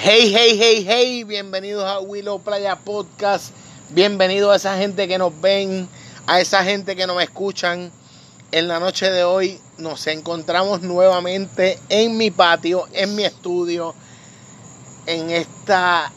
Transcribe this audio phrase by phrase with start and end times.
[0.00, 3.52] Hey, hey, hey, hey, bienvenidos a Willow Playa Podcast.
[3.90, 5.88] Bienvenidos a esa gente que nos ven,
[6.28, 7.90] a esa gente que nos escuchan.
[8.52, 13.92] En la noche de hoy nos encontramos nuevamente en mi patio, en mi estudio,
[15.06, 16.12] en esta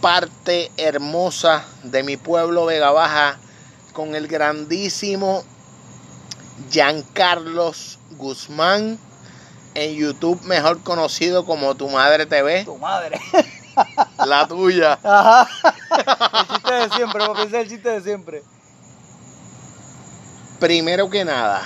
[0.00, 3.38] parte hermosa de mi pueblo Vega Baja
[3.92, 5.44] con el grandísimo
[6.70, 8.98] Giancarlos Guzmán
[9.74, 12.64] en YouTube, mejor conocido como Tu Madre TV.
[12.64, 13.20] Tu madre.
[14.24, 14.98] La tuya.
[15.02, 15.48] Ajá.
[16.38, 18.42] El chiste de siempre, papi, ese es el chiste de siempre.
[20.60, 21.62] Primero que nada,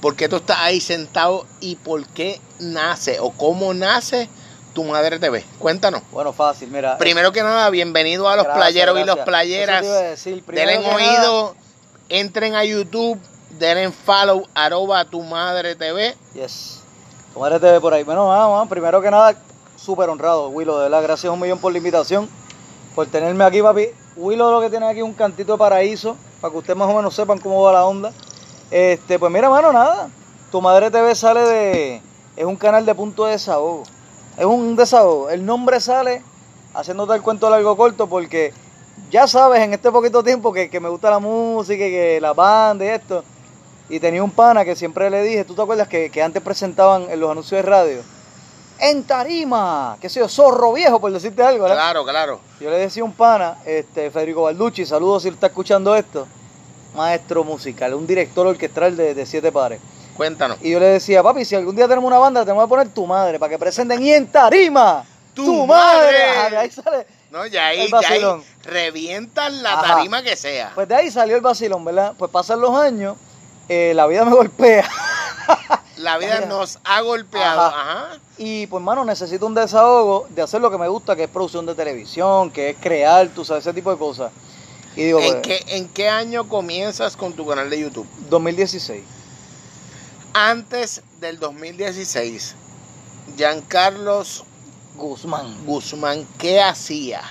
[0.00, 4.28] ¿por qué tú estás ahí sentado y por qué nace o cómo nace
[4.74, 5.44] Tu Madre TV?
[5.60, 6.02] Cuéntanos.
[6.10, 6.98] Bueno, fácil, mira.
[6.98, 9.82] Primero que nada, bienvenido a los Gracias, playeros y los playeras.
[9.86, 10.44] Decir.
[10.46, 11.54] Denle oído,
[12.08, 13.18] entren a YouTube,
[13.62, 16.16] denle follow, arroba Tu Madre TV.
[16.34, 16.82] Yes.
[17.32, 18.02] Tu madre te ve por ahí.
[18.02, 18.68] Bueno, vamos, vamos.
[18.68, 19.36] Primero que nada,
[19.76, 20.76] súper honrado, Willow.
[20.78, 22.28] De verdad, gracias un millón por la invitación.
[22.96, 23.86] Por tenerme aquí, papi.
[24.16, 26.16] Willow lo que tiene aquí es un cantito de paraíso.
[26.40, 28.12] Para que ustedes más o menos sepan cómo va la onda.
[28.68, 30.08] Este, pues mira, mano, nada.
[30.50, 32.02] Tu madre TV sale de.
[32.36, 33.84] Es un canal de punto de desahogo.
[34.36, 35.30] Es un desahogo.
[35.30, 36.24] El nombre sale
[36.74, 38.52] haciéndote el cuento largo corto porque
[39.10, 42.84] ya sabes en este poquito tiempo que, que me gusta la música que la banda
[42.84, 43.22] y esto.
[43.92, 47.10] Y tenía un pana que siempre le dije, ¿tú te acuerdas que, que antes presentaban
[47.10, 48.00] en los anuncios de radio?
[48.78, 51.76] En tarima, qué sé yo, zorro viejo, por decirte algo, ¿verdad?
[51.76, 52.40] Claro, claro.
[52.58, 56.26] Yo le decía a un pana, este, Federico Balducci, saludos si está escuchando esto,
[56.96, 59.78] maestro musical, un director orquestral de, de siete pares.
[60.16, 60.56] Cuéntanos.
[60.62, 62.88] Y yo le decía, papi, si algún día tenemos una banda, te vamos a poner
[62.88, 65.04] tu madre para que presenten y en tarima.
[65.34, 66.16] ¡Tu madre!
[66.50, 67.06] De ahí sale.
[67.30, 68.22] No, ya ahí, ya ahí
[68.62, 69.96] revientan la Ajá.
[69.96, 70.72] tarima que sea.
[70.74, 72.14] Pues de ahí salió el vacilón, ¿verdad?
[72.16, 73.16] Pues pasan los años,
[73.72, 74.88] eh, la vida me golpea.
[75.98, 77.60] La vida nos ha golpeado.
[77.60, 77.80] Ajá.
[77.80, 78.18] Ajá.
[78.38, 81.64] Y pues, mano, necesito un desahogo de hacer lo que me gusta, que es producción
[81.64, 84.32] de televisión, que es crear, tú sabes, ese tipo de cosas.
[84.96, 88.06] Y digo, ¿En pues, qué, ¿En qué año comienzas con tu canal de YouTube?
[88.28, 89.02] 2016.
[90.34, 92.56] Antes del 2016,
[93.36, 94.44] Giancarlos
[94.96, 95.64] Guzmán.
[95.64, 97.22] Guzmán, ¿qué hacía?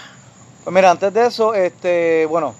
[0.63, 2.56] Pues mira, antes de eso, este, bueno,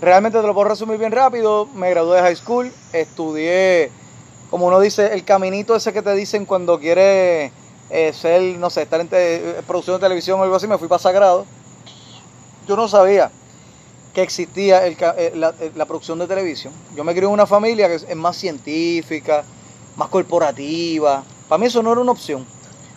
[0.00, 1.66] realmente te lo puedo resumir bien rápido.
[1.74, 3.90] Me gradué de high school, estudié,
[4.50, 7.52] como uno dice, el caminito ese que te dicen cuando quieres
[7.90, 10.88] eh, ser, no sé, estar en te- producción de televisión o algo así, me fui
[10.88, 11.44] para Sagrado.
[12.66, 13.30] Yo no sabía
[14.14, 16.72] que existía eh, la, eh, la producción de televisión.
[16.96, 19.44] Yo me crié en una familia que es más científica,
[19.96, 21.22] más corporativa.
[21.48, 22.46] Para mí eso no era una opción.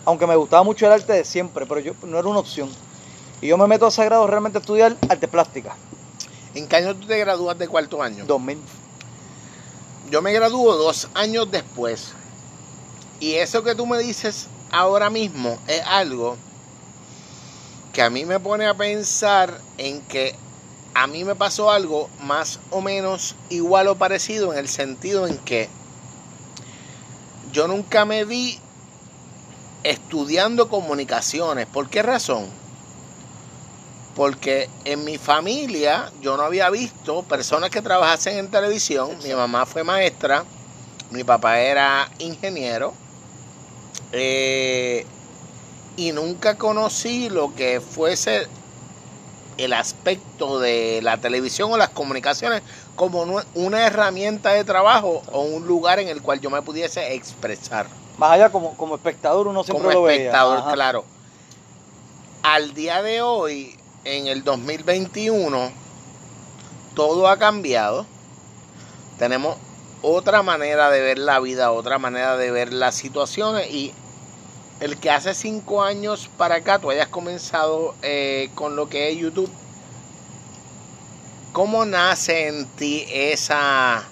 [0.06, 2.70] Aunque me gustaba mucho el arte de siempre, pero yo no era una opción.
[3.42, 5.76] Y yo me meto a Sagrado realmente a estudiar arte plástica.
[6.54, 8.24] ¿En qué año tú te gradúas de cuarto año?
[8.26, 8.58] 2000.
[10.10, 12.12] Yo me gradúo dos años después.
[13.20, 16.36] Y eso que tú me dices ahora mismo es algo
[17.92, 20.34] que a mí me pone a pensar en que
[20.94, 25.38] a mí me pasó algo más o menos igual o parecido en el sentido en
[25.38, 25.68] que
[27.52, 28.58] yo nunca me vi
[29.82, 31.66] estudiando comunicaciones.
[31.66, 32.59] ¿Por qué razón?
[34.14, 39.16] Porque en mi familia yo no había visto personas que trabajasen en televisión.
[39.22, 40.44] Mi mamá fue maestra,
[41.10, 42.92] mi papá era ingeniero.
[44.12, 45.06] eh,
[45.96, 48.46] y nunca conocí lo que fuese
[49.58, 52.62] el aspecto de la televisión o las comunicaciones
[52.96, 57.86] como una herramienta de trabajo o un lugar en el cual yo me pudiese expresar
[58.16, 60.22] Más allá como, como espectador uno siempre como lo veía.
[60.22, 61.04] espectador, claro.
[62.42, 65.70] Al día de hoy, en el 2021,
[66.94, 68.06] todo ha cambiado.
[69.18, 69.56] Tenemos
[70.02, 73.92] otra manera de ver la vida, otra manera de ver las situaciones y
[74.80, 79.18] el que hace cinco años para acá tú hayas comenzado eh, con lo que es
[79.18, 79.50] YouTube,
[81.52, 84.04] ¿cómo nace en ti esa...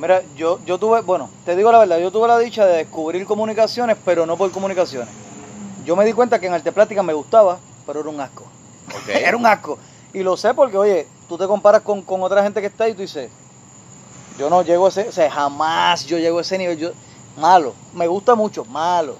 [0.00, 3.24] Mira, yo, yo tuve, bueno, te digo la verdad, yo tuve la dicha de descubrir
[3.24, 5.08] comunicaciones, pero no por comunicaciones.
[5.86, 8.55] Yo me di cuenta que en arte plástica me gustaba, pero era un asco.
[9.08, 9.78] era un asco.
[10.12, 12.92] Y lo sé porque, oye, tú te comparas con, con otra gente que está ahí
[12.92, 13.30] y tú dices,
[14.38, 16.78] yo no llego a ese, o sea, jamás yo llego a ese nivel.
[16.78, 16.90] Yo,
[17.38, 19.16] malo, me gusta mucho, malo.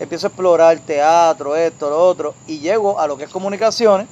[0.00, 4.08] Empiezo a explorar teatro, esto, lo otro, y llego a lo que es comunicaciones,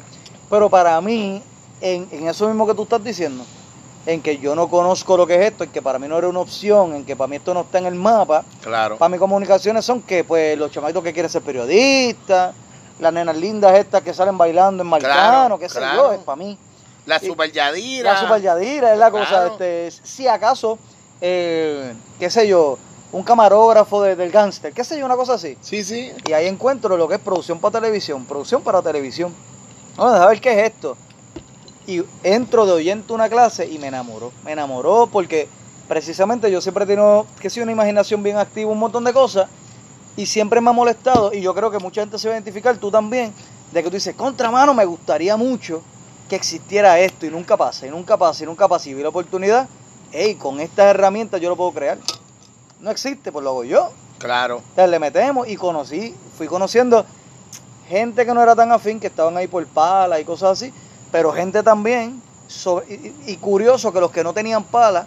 [0.48, 1.42] pero para mí,
[1.80, 3.44] en, en eso mismo que tú estás diciendo,
[4.06, 6.28] en que yo no conozco lo que es esto, en que para mí no era
[6.28, 8.96] una opción, en que para mí esto no está en el mapa, Claro.
[8.96, 12.54] para mí comunicaciones son que pues los chamaquitos que quieren ser periodistas,
[12.98, 16.36] las nenas lindas estas que salen bailando en Marcano, Claro, qué sé yo, es para
[16.36, 16.58] mí.
[17.06, 18.12] La super Yadira.
[18.14, 20.78] La super Yadira es la cosa, este, si acaso,
[21.20, 22.78] eh, qué sé yo,
[23.10, 25.56] un camarógrafo de- del gángster, qué sé yo, una cosa así.
[25.60, 26.12] Sí, sí.
[26.26, 29.34] Y ahí encuentro lo que es producción para televisión, producción para televisión.
[29.96, 30.96] Vamos a ver qué es esto.
[31.86, 34.32] Y entro de oyente una clase y me enamoró.
[34.44, 35.48] Me enamoró porque
[35.88, 39.48] precisamente yo siempre he tenido, que sí, una imaginación bien activa, un montón de cosas.
[40.16, 42.76] Y siempre me ha molestado, y yo creo que mucha gente se va a identificar,
[42.76, 43.32] tú también,
[43.72, 45.82] de que tú dices, contra mano, me gustaría mucho
[46.28, 48.88] que existiera esto, y nunca pasa, y nunca pasa, y nunca pasa.
[48.88, 49.68] Y vi la oportunidad,
[50.12, 51.98] hey, con estas herramientas yo lo puedo crear.
[52.80, 53.90] No existe, pues lo hago yo.
[54.18, 54.58] Claro.
[54.58, 57.04] Entonces le metemos y conocí, fui conociendo
[57.88, 60.72] gente que no era tan afín, que estaban ahí por pala y cosas así,
[61.10, 62.22] pero gente también,
[63.26, 65.06] y curioso que los que no tenían pala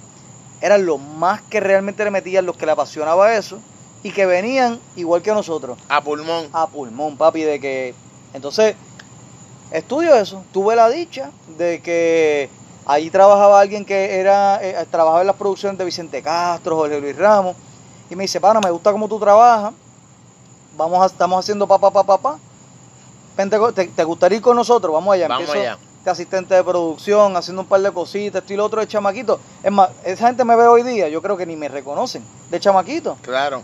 [0.62, 3.60] eran los más que realmente le metían, los que le apasionaba eso,
[4.06, 6.48] y que venían igual que nosotros, A pulmón.
[6.54, 7.96] a pulmón, papi, de que...
[8.36, 8.76] Entonces,
[9.72, 12.48] estudio eso, tuve la dicha de que
[12.86, 17.16] allí trabajaba alguien que era, eh, trabajaba en las producciones de Vicente Castro, Jorge Luis
[17.18, 17.56] Ramos,
[18.10, 19.74] y me dice, pana, me gusta cómo tú trabajas,
[20.78, 22.38] vamos a, estamos haciendo pa, pa, pa, pa, pa.
[23.36, 24.94] Vente co- ¿Te, te gustaría ir con nosotros?
[24.94, 25.28] Vamos allá.
[25.28, 25.80] Vamos Empiezo allá.
[26.06, 29.40] de asistente de producción, haciendo un par de cositas, esto y lo otro de chamaquito.
[29.64, 32.60] Es más, esa gente me ve hoy día, yo creo que ni me reconocen, de
[32.60, 33.18] chamaquito.
[33.24, 33.64] Claro.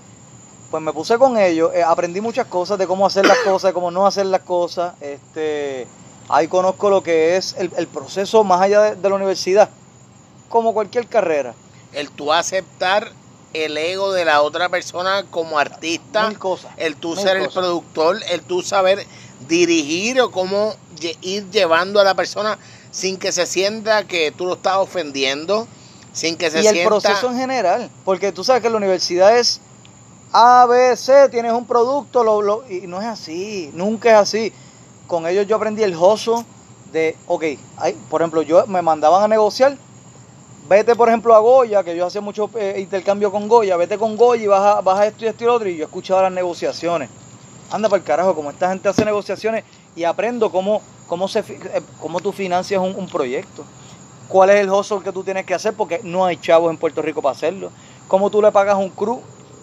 [0.72, 3.74] Pues me puse con ellos, eh, aprendí muchas cosas de cómo hacer las cosas, de
[3.74, 4.94] cómo no hacer las cosas.
[5.02, 5.86] Este,
[6.30, 9.70] ahí conozco lo que es el, el proceso más allá de, de la universidad,
[10.50, 11.54] como cualquier carrera.
[11.92, 13.12] El tú aceptar
[13.54, 16.30] el ego de la otra persona como artista.
[16.30, 16.72] Mil cosas.
[16.78, 19.06] el tú ser el productor, el tú saber
[19.48, 20.74] dirigir o cómo
[21.22, 22.58] ir llevando a la persona
[22.92, 25.68] sin que se sienta que tú lo estás ofendiendo,
[26.14, 26.90] sin que se y el sienta...
[26.90, 29.62] proceso en general, porque tú sabes que la universidad es
[30.34, 34.54] A, B, C, tienes un producto, lo, lo- y no es así, nunca es así.
[35.08, 36.46] Con ellos yo aprendí el joso
[36.94, 37.44] de, ok,
[37.78, 39.78] hay, por ejemplo, yo me mandaban a negociar,
[40.70, 44.16] vete por ejemplo a Goya, que yo hacía mucho eh, intercambio con Goya, vete con
[44.16, 47.10] Goya y baja, baja esto y esto y otro, y yo escuchaba las negociaciones.
[47.70, 51.82] Anda para el carajo, como esta gente hace negociaciones y aprendo cómo, cómo, se, eh,
[52.00, 53.66] cómo tú financias un, un proyecto
[54.30, 57.02] cuál es el hustle que tú tienes que hacer, porque no hay chavos en Puerto
[57.02, 57.70] Rico para hacerlo.
[58.08, 59.20] Cómo tú le pagas a un crew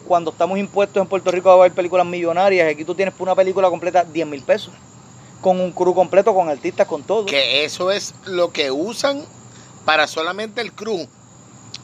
[0.09, 2.69] cuando estamos impuestos en Puerto Rico a ver películas millonarias.
[2.73, 4.73] Aquí tú tienes por una película completa 10 mil pesos.
[5.41, 7.27] Con un crew completo, con artistas, con todo.
[7.27, 9.25] Que eso es lo que usan
[9.85, 11.07] para solamente el crew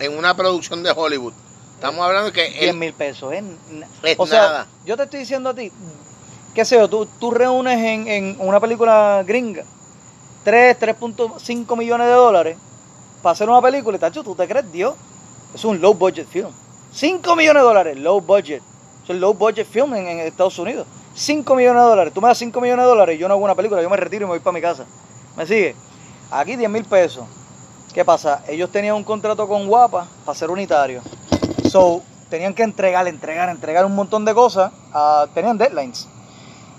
[0.00, 1.32] en una producción de Hollywood.
[1.76, 3.32] Estamos hablando que 10 el, mil pesos.
[3.32, 4.66] Es, na- Es o sea, nada.
[4.84, 5.70] yo te estoy diciendo a ti,
[6.54, 9.62] qué sé yo, tú, tú reúnes en, en una película gringa
[10.44, 12.56] 3, 3.5 millones de dólares
[13.22, 14.94] para hacer una película y tacho, tú te crees Dios.
[15.54, 16.48] Es un low budget film.
[16.94, 18.62] 5 millones de dólares, low budget.
[19.02, 20.86] Es un low budget film en, Estados Unidos.
[21.14, 22.14] 5 millones de dólares.
[22.14, 23.96] Tú me das 5 millones de dólares y yo no hago una película, yo me
[23.96, 24.84] retiro y me voy para mi casa.
[25.36, 25.74] ¿Me sigue?
[26.30, 27.24] Aquí 10 mil pesos.
[27.92, 28.44] ¿Qué pasa?
[28.46, 31.02] Ellos tenían un contrato con Guapa para ser unitario.
[31.68, 32.00] So,
[32.30, 34.70] tenían que entregar, entregar, entregar un montón de cosas.
[34.92, 36.06] ah, tenían deadlines.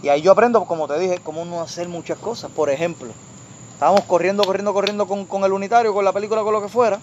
[0.02, 2.50] Y ahí yo aprendo, como te dije, cómo no hacer muchas cosas.
[2.52, 3.10] Por ejemplo,
[3.74, 7.02] estábamos corriendo, corriendo, corriendo con el unitario, con la película, con lo que fuera.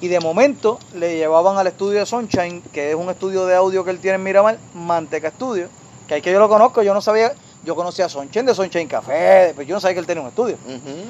[0.00, 3.82] Y de momento le llevaban al estudio de Sunshine, que es un estudio de audio
[3.84, 5.68] que él tiene en Miramar, Manteca Studio.
[6.06, 7.32] Que hay que yo lo conozco, yo no sabía,
[7.64, 10.28] yo conocía a Sunshine de Sunshine Café, pero yo no sabía que él tenía un
[10.28, 10.56] estudio.
[10.66, 11.02] Ujú.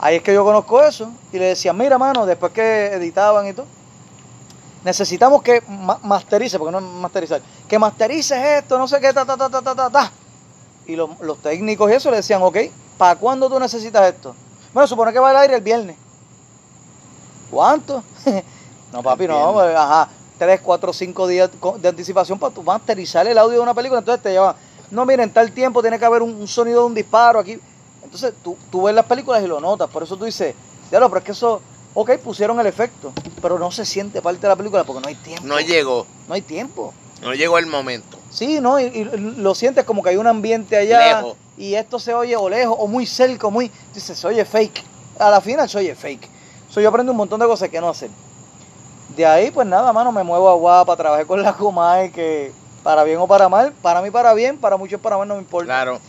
[0.00, 3.52] Ahí es que yo conozco eso y le decía, mira, mano, después que editaban y
[3.52, 3.66] todo,
[4.84, 9.24] necesitamos que ma- masterice, porque no es masterizar, que masterices esto, no sé qué, ta,
[9.24, 10.12] ta, ta, ta, ta, ta, ta.
[10.86, 12.56] Y lo- los técnicos y eso le decían, ok,
[12.98, 14.34] ¿para cuándo tú necesitas esto?
[14.72, 15.96] Bueno, supone que va al aire el viernes.
[17.52, 18.02] ¿Cuánto?
[18.94, 23.26] no, papi, no, pues, ajá, tres, cuatro, cinco días co- de anticipación para tu masterizar
[23.26, 24.56] el audio de una película, entonces te llevan,
[24.90, 27.60] no, miren, tal tiempo tiene que haber un, un sonido de un disparo aquí.
[28.02, 30.54] Entonces tú, tú ves las películas y lo notas, por eso tú dices,
[30.88, 31.60] diablo, pero es que eso,
[31.92, 35.14] ok, pusieron el efecto, pero no se siente parte de la película porque no hay
[35.16, 35.46] tiempo.
[35.46, 36.94] No llegó, No hay tiempo.
[37.20, 38.16] no llegó el momento.
[38.30, 38.80] Sí, ¿no?
[38.80, 41.36] Y, y lo sientes como que hay un ambiente allá Lejos.
[41.58, 43.70] y esto se oye o lejos o muy cerca, o muy...
[43.94, 44.82] Dices, se oye fake.
[45.18, 46.28] A la final se oye fake.
[46.72, 48.08] So, yo aprendo un montón de cosas que no hacer.
[49.14, 52.50] De ahí, pues nada, mano, me muevo a Guapa, trabajé con la Comay, que
[52.82, 55.40] para bien o para mal, para mí para bien, para muchos para mal no me
[55.40, 55.66] importa.
[55.66, 56.00] Claro.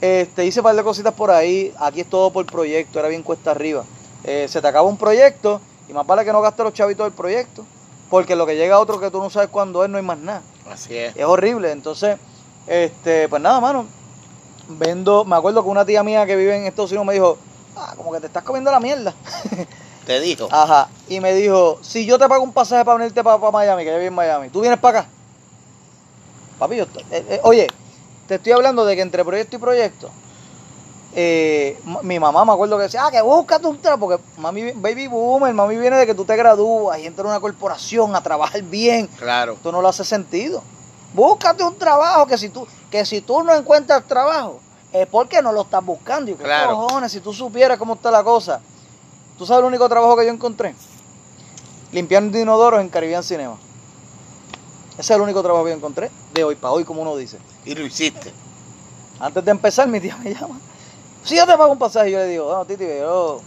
[0.00, 1.72] Este, hice un par de cositas por ahí.
[1.78, 3.84] Aquí es todo por proyecto, era bien cuesta arriba.
[4.24, 7.12] Eh, se te acaba un proyecto y más vale que no gastes los chavitos del
[7.12, 7.64] proyecto.
[8.10, 10.18] Porque lo que llega a otro que tú no sabes cuándo es, no hay más
[10.18, 10.42] nada.
[10.68, 11.14] Así es.
[11.14, 11.70] Es horrible.
[11.70, 12.18] Entonces,
[12.66, 13.86] este, pues nada, mano.
[14.70, 17.38] Vendo, me acuerdo que una tía mía que vive en Estados Unidos me dijo,
[17.76, 19.14] ah, como que te estás comiendo la mierda.
[20.10, 20.48] Te dijo.
[20.50, 20.88] Ajá.
[21.06, 23.96] Y me dijo, si yo te pago un pasaje para venirte para, Miami, que yo
[23.96, 25.08] vivo en Miami, ¿tú vienes para acá?
[26.58, 27.68] Papi, yo, eh, eh, oye,
[28.26, 30.10] te estoy hablando de que entre proyecto y proyecto,
[31.14, 35.06] eh, mi mamá me acuerdo que decía, ah, que búscate un trabajo, porque mami, baby
[35.06, 38.62] boomer, mami viene de que tú te gradúas y entras en una corporación a trabajar
[38.62, 39.52] bien, Claro.
[39.52, 40.60] esto no le hace sentido.
[41.14, 44.58] Búscate un trabajo que si tú, que si tú no encuentras trabajo,
[44.92, 46.32] es porque no lo estás buscando.
[46.32, 46.74] Y qué Claro.
[46.74, 48.60] cojones, si tú supieras cómo está la cosa.
[49.40, 50.74] ¿Tú sabes el único trabajo que yo encontré?
[51.92, 53.56] Limpiando inodoros en Caribbean Cinema.
[54.98, 57.38] Ese es el único trabajo que yo encontré, de hoy para hoy, como uno dice.
[57.64, 58.34] Y lo hiciste.
[59.18, 60.60] Antes de empezar, mi tía me llama.
[61.24, 63.40] Si yo te pago un pasaje, yo le digo, no, Titi, yo.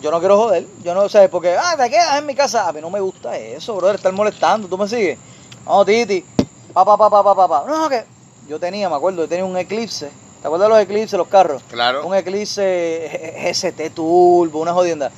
[0.00, 0.68] Yo no quiero joder.
[0.84, 2.68] Yo no sé, porque, ah, te quedas en mi casa.
[2.68, 4.68] A mí no me gusta eso, brother, estar molestando.
[4.68, 5.18] ¿Tú me sigues?
[5.66, 6.24] No, Titi.
[6.72, 7.64] Pa, pa, pa, pa, pa, pa, pa.
[7.66, 8.04] No, que.
[8.48, 10.08] Yo tenía, me acuerdo, yo tenía un Eclipse.
[10.40, 11.62] ¿Te acuerdas de los Eclipse, los carros?
[11.70, 12.06] Claro.
[12.06, 15.10] Un Eclipse GST Turbo, una jodienda.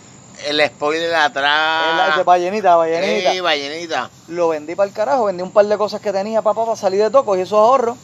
[0.47, 2.17] El spoiler El- atrás.
[2.17, 3.31] de ballenita, ballenita.
[3.33, 4.11] Ey, ballenita.
[4.29, 7.01] Lo vendí para el carajo, vendí un par de cosas que tenía para, para salir
[7.01, 7.97] de toco y esos ahorros.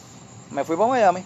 [0.51, 1.23] Me fui para Miami.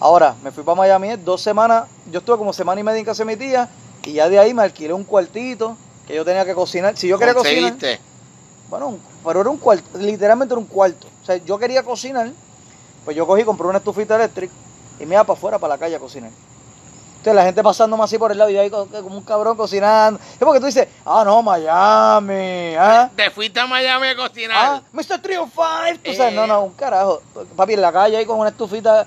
[0.00, 1.84] Ahora, me fui para Miami dos semanas.
[2.10, 3.68] Yo estuve como semana y media en casa de mi tía
[4.04, 5.76] y ya de ahí me alquilé un cuartito
[6.08, 6.96] que yo tenía que cocinar.
[6.96, 7.74] Si yo quería cocinar,
[8.68, 11.06] bueno, un- pero era un cuarto, literalmente era un cuarto.
[11.22, 12.30] O sea, yo quería cocinar,
[13.04, 14.52] pues yo cogí, compré una estufita eléctrica
[15.00, 16.30] y me iba para afuera, para la calle a cocinar.
[17.18, 19.56] Entonces la gente pasándome así por el lado y yo ahí co- como un cabrón
[19.56, 20.20] cocinando.
[20.32, 23.10] Es porque tú dices, ah, no, Miami, ah.
[23.16, 24.82] Te fuiste a Miami a Ah, cocinar.
[24.92, 25.20] Mr.
[25.20, 26.00] 305.
[26.04, 26.36] Tú sabes, Eh.
[26.36, 27.20] no, no, un carajo.
[27.56, 29.04] Papi, en la calle ahí con una estufita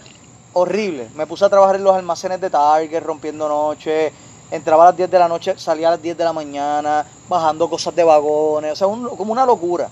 [0.53, 1.09] horrible.
[1.15, 4.11] Me puse a trabajar en los almacenes de Target, rompiendo noche.
[4.51, 7.69] Entraba a las 10 de la noche, salía a las 10 de la mañana, bajando
[7.69, 8.73] cosas de vagones.
[8.73, 9.89] O sea, un- como una locura.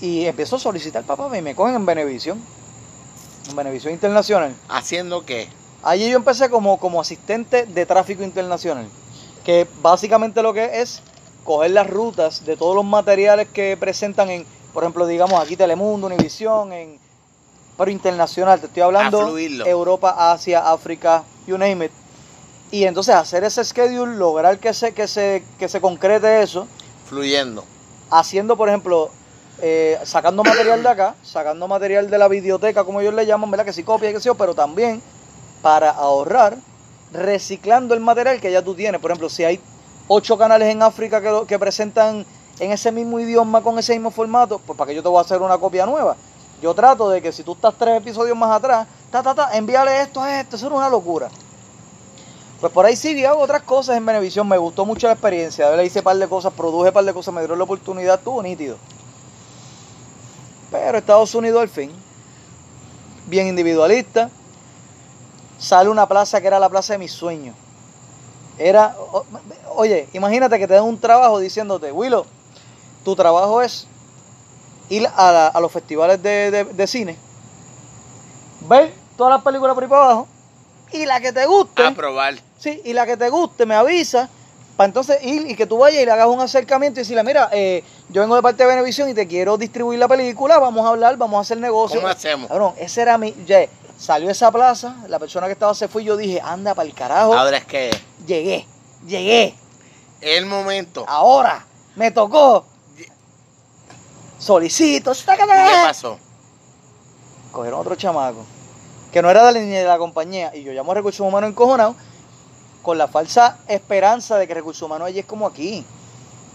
[0.00, 2.40] Y empiezo a solicitar, papá, y me cogen en Benevisión.
[3.48, 4.54] En Benevisión Internacional.
[4.68, 5.48] ¿Haciendo qué?
[5.82, 8.86] Allí yo empecé como, como asistente de tráfico internacional,
[9.44, 11.02] que básicamente lo que es
[11.44, 14.44] coger las rutas de todos los materiales que presentan en,
[14.74, 16.98] por ejemplo, digamos aquí Telemundo, Univisión, en,
[17.78, 19.38] pero internacional, te estoy hablando.
[19.64, 21.92] Europa, Asia, África, you name it.
[22.70, 26.66] Y entonces hacer ese schedule, lograr que se, que se, que se concrete eso,
[27.08, 27.64] Fluyendo.
[28.10, 29.10] haciendo, por ejemplo,
[29.62, 33.64] eh, sacando material de acá, sacando material de la biblioteca, como ellos le llaman, ¿verdad?
[33.64, 35.02] Que sí copia y que sí, pero también
[35.62, 36.56] para ahorrar,
[37.12, 39.00] reciclando el material que ya tú tienes.
[39.00, 39.60] Por ejemplo, si hay
[40.08, 42.24] ocho canales en África que, que presentan
[42.58, 45.22] en ese mismo idioma, con ese mismo formato, pues para que yo te voy a
[45.22, 46.16] hacer una copia nueva.
[46.62, 50.02] Yo trato de que si tú estás tres episodios más atrás, ta, ta, ta, envíale
[50.02, 51.28] esto a esto, eso era una locura.
[52.60, 54.46] Pues por ahí sí, y otras cosas en Benevisión.
[54.46, 55.70] Me gustó mucho la experiencia.
[55.70, 58.16] Le hice un par de cosas, produje un par de cosas, me dieron la oportunidad,
[58.16, 58.76] estuvo nítido.
[60.70, 61.90] Pero Estados Unidos al fin,
[63.26, 64.30] bien individualista,
[65.58, 67.54] sale una plaza que era la plaza de mis sueños.
[68.58, 68.94] Era,
[69.74, 72.24] oye, imagínate que te den un trabajo diciéndote, Willow,
[73.04, 73.86] tu trabajo es
[74.90, 77.16] ir a, la- a los festivales de, de- de cine,
[78.68, 80.28] ver todas las películas por ahí para abajo,
[80.92, 82.34] y la que te guste, A probar.
[82.58, 84.28] Sí, y la que te guste me avisa
[84.80, 87.50] para entonces ir y que tú vayas y le hagas un acercamiento y decirle, mira,
[87.52, 90.88] eh, yo vengo de parte de Benevisión y te quiero distribuir la película, vamos a
[90.88, 92.00] hablar, vamos a hacer negocio.
[92.00, 92.48] ¿Cómo hacemos?
[92.48, 93.34] Cabrón, ese era mi...
[93.44, 93.66] ya,
[93.98, 96.94] salió esa plaza, la persona que estaba se fue y yo dije, anda para el
[96.94, 97.90] carajo, Ahora es que
[98.26, 98.66] llegué,
[99.06, 99.54] llegué,
[100.22, 101.04] el momento.
[101.06, 102.64] ahora, me tocó.
[104.38, 106.18] Solicito, ¿Y qué pasó?
[107.52, 108.46] cogieron otro chamaco
[109.12, 111.50] que no era de la, ni de la compañía y yo llamo a recursos humanos
[111.50, 111.94] encojonado
[112.82, 115.84] con la falsa esperanza de que recursos humanos allí es como aquí.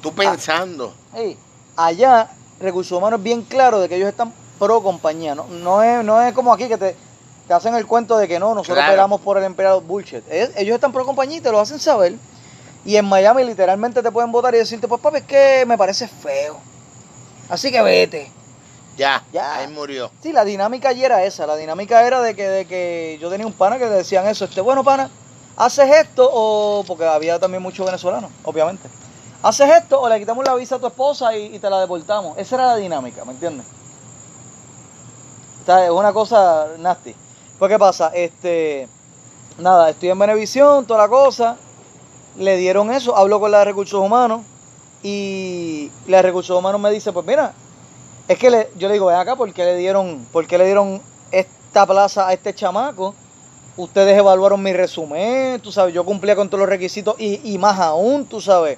[0.02, 0.94] Tú pensando.
[1.14, 1.38] Ey,
[1.76, 2.30] allá
[2.60, 6.22] recursos humanos es bien claro de que ellos están pro compañía, no, no, es, no
[6.22, 6.96] es como aquí que te,
[7.48, 8.94] te hacen el cuento de que no, nosotros Claro.
[8.94, 10.24] pegamos por el empleado bullshit.
[10.32, 12.16] Ellos están pro compañía y te lo hacen saber.
[12.86, 16.08] Y en Miami literalmente te pueden votar y decirte, pues papi, es que me parece
[16.08, 16.58] feo.
[17.50, 18.32] Así que vete.
[18.96, 19.58] Ya, Ya.
[19.58, 20.10] ahí murió.
[20.24, 21.46] Sí, la dinámica allí era esa.
[21.46, 24.46] La dinámica era de que, de que yo tenía un pana que le decían eso.
[24.46, 25.10] Este, bueno, pana,
[25.58, 26.84] ¿haces esto o...?
[26.88, 28.90] Porque había también muchos venezolanos, obviamente.
[29.44, 32.38] ¿Haces esto o le quitamos la visa a tu esposa y, te la deportamos?
[32.38, 33.66] Esa era la dinámica, ¿me entiendes?
[35.68, 37.16] O es una cosa nasty.
[37.60, 38.12] Pues, ¿qué pasa?
[38.14, 38.88] Este...
[39.58, 41.58] Nada, estoy en Benevisión, toda la cosa.
[42.38, 44.42] Le dieron eso, hablo con la de recursos humanos
[45.02, 47.54] y la de recursos humanos me dice, pues mira,
[48.28, 50.66] es que le- yo le digo, ven acá, ¿por qué le dieron, por qué le
[50.66, 53.14] dieron esta plaza a este chamaco?
[53.78, 57.78] Ustedes evaluaron mi resumen, tú sabes, yo cumplía con todos los requisitos y, y más
[57.80, 58.78] aún, tú sabes.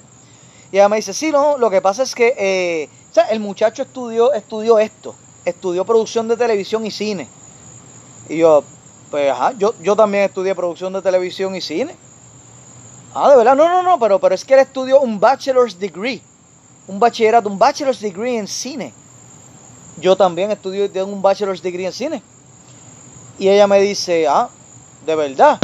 [0.72, 2.88] Y ella me dice, sí, no, lo que pasa es que, eh,
[3.30, 5.14] el muchacho estudió, estudió esto,
[5.44, 7.28] estudió producción de televisión y cine.
[8.28, 8.62] Y yo,
[9.10, 11.96] pues, ajá, yo, yo también estudié producción de televisión y cine.
[13.14, 16.22] Ah, de verdad, no, no, no, pero, pero es que él estudió un bachelor's degree,
[16.86, 18.92] un bachillerato, un bachelor's degree en cine.
[20.00, 22.22] Yo también estudié tengo un bachelor's degree en cine.
[23.38, 24.48] Y ella me dice, ah,
[25.08, 25.58] de verdad.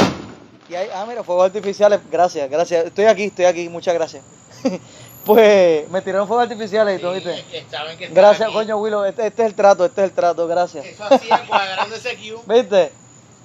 [0.71, 2.87] Y ahí, ah, mira, fuegos artificiales, gracias, gracias.
[2.87, 4.23] Estoy aquí, estoy aquí, muchas gracias.
[5.27, 7.45] pues me tiraron fuegos artificiales y todo, ¿viste?
[8.15, 10.87] Gracias, coño, Willow, este, este es el trato, este es el trato, gracias.
[10.87, 12.41] Eso hacía cuadrando ese Q.
[12.47, 12.91] ¿Viste?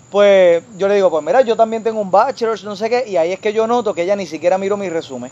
[0.09, 3.17] Pues yo le digo, pues mira, yo también tengo un bachelor, no sé qué, y
[3.17, 5.29] ahí es que yo noto que ella ni siquiera miró mi resumen.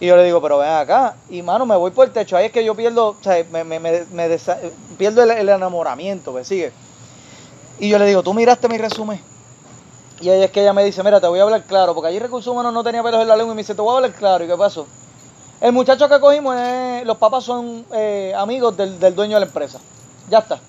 [0.00, 2.46] Y yo le digo, pero ven acá, y mano, me voy por el techo, ahí
[2.46, 4.58] es que yo pierdo, o sea, me, me, me, me desa-
[4.96, 6.70] pierdo el, el enamoramiento, ¿me sigue?
[7.80, 9.20] Y yo le digo, ¿tú miraste mi resumen?
[10.20, 12.18] Y ahí es que ella me dice, mira, te voy a hablar claro, porque allí
[12.18, 14.12] recursos humanos no tenía pelos en la lengua y me dice, te voy a hablar
[14.12, 14.86] claro, ¿y qué pasó?
[15.60, 16.56] El muchacho que cogimos,
[17.04, 19.78] los papás son eh, amigos del, del dueño de la empresa.
[20.28, 20.60] Ya está.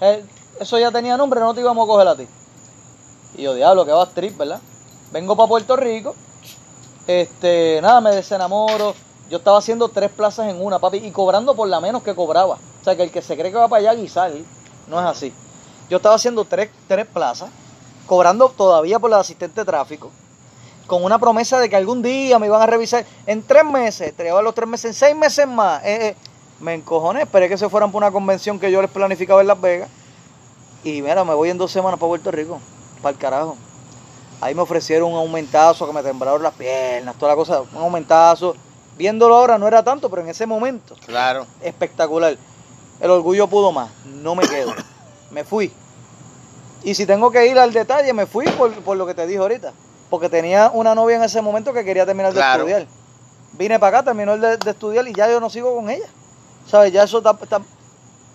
[0.00, 0.24] Eh,
[0.60, 2.26] eso ya tenía nombre, no te íbamos a coger a ti.
[3.36, 4.60] Y yo, diablo, que va trip, ¿verdad?
[5.12, 6.14] Vengo para Puerto Rico,
[7.06, 8.94] este, nada, me desenamoro.
[9.30, 12.54] Yo estaba haciendo tres plazas en una, papi, y cobrando por la menos que cobraba.
[12.54, 14.32] O sea, que el que se cree que va para allá a guisar,
[14.88, 15.32] no es así.
[15.88, 17.50] Yo estaba haciendo tres, tres plazas,
[18.06, 20.10] cobrando todavía por la asistente de tráfico,
[20.86, 24.30] con una promesa de que algún día me iban a revisar en tres meses, te
[24.30, 25.82] los tres meses, en seis meses más.
[25.84, 26.16] Eh, eh,
[26.60, 29.60] me encojoné, esperé que se fueran por una convención que yo les planificaba en Las
[29.60, 29.88] Vegas.
[30.84, 32.60] Y mira, me voy en dos semanas para Puerto Rico,
[33.00, 33.56] para el carajo.
[34.40, 38.54] Ahí me ofrecieron un aumentazo, que me temblaron las piernas, toda la cosa, un aumentazo.
[38.96, 41.46] Viéndolo ahora no era tanto, pero en ese momento, Claro.
[41.62, 42.36] espectacular.
[43.00, 44.72] El orgullo pudo más, no me quedo.
[45.30, 45.72] Me fui.
[46.84, 49.38] Y si tengo que ir al detalle, me fui por, por lo que te dije
[49.38, 49.72] ahorita.
[50.10, 52.64] Porque tenía una novia en ese momento que quería terminar Claro.
[52.64, 52.88] de estudiar.
[53.54, 56.06] Vine para acá, terminó el de, de estudiar y ya yo no sigo con ella.
[56.68, 56.92] ¿Sabes?
[56.92, 57.60] Ya eso está, está-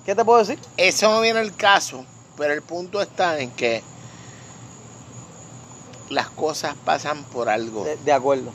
[0.06, 0.58] ¿Qué te puedo decir?
[0.78, 2.06] Eso no viene el caso,
[2.38, 3.84] pero el punto está en que
[6.10, 7.84] las cosas pasan por algo.
[7.84, 8.52] De, de acuerdo.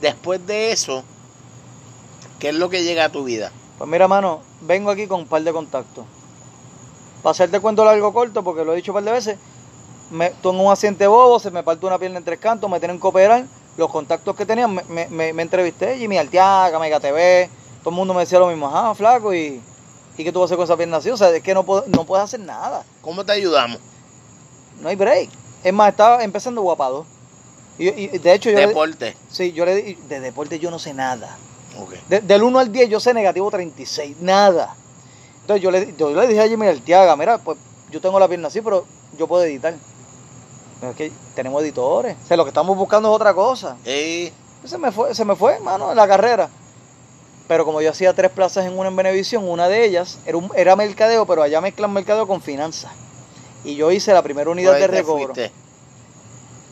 [0.00, 1.02] Después de eso,
[2.38, 3.50] ¿qué es lo que llega a tu vida?
[3.78, 6.04] Pues mira, mano, vengo aquí con un par de contactos.
[7.24, 9.38] Para hacerte cuento largo corto, porque lo he dicho un par de veces,
[10.10, 13.00] me tengo un accidente bobo, se me parte una pierna en tres cantos, me tienen
[13.00, 13.46] que operar.
[13.78, 17.48] Los contactos que tenía, me, me, me- entrevisté, Jimmy Arteaga, Mega TV,
[17.80, 19.58] todo el mundo me decía lo mismo, ah, flaco, y,
[20.18, 21.08] ¿y qué tú vas a hacer con esa pierna así?
[21.10, 23.80] O sea, es que no, puedo- no puedes hacer nada, ¿Cómo te ayudamos?
[24.80, 25.30] no hay break.
[25.64, 27.06] Es más, estaba empezando guapado.
[27.78, 29.16] Y, y de hecho, yo le, Deporte.
[29.30, 31.36] sí, yo le de deporte yo no sé nada.
[32.08, 34.76] De- del 1 al 10 yo sé negativo 36, nada.
[35.44, 37.58] Entonces yo le, yo le dije a Jimmy Arteaga, mira, pues
[37.90, 38.84] yo tengo la pierna así, pero
[39.18, 39.74] yo puedo editar.
[40.80, 42.16] Pero es que tenemos editores.
[42.24, 43.76] O sea, lo que estamos buscando es otra cosa.
[43.84, 44.32] Eh,
[44.64, 46.48] Se me fue, se me fue, mano, la carrera.
[47.46, 50.50] Pero como yo hacía tres plazas en una en Benevisión, una de ellas era, un-
[50.56, 52.90] era mercadeo, pero allá mezclan mercadeo con finanzas.
[53.64, 55.34] Y yo hice la primera unidad de recobro.
[55.34, 55.52] fuiste.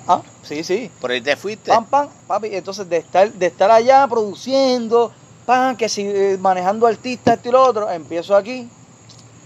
[0.09, 0.91] Ah, sí, sí.
[1.01, 1.71] Por ahí te fuiste.
[1.71, 2.49] Pam, pam, papi.
[2.57, 5.13] Entonces, de estar, de estar allá produciendo,
[5.47, 8.69] pam, que si eh, manejando artistas, esto y lo otro, empiezo aquí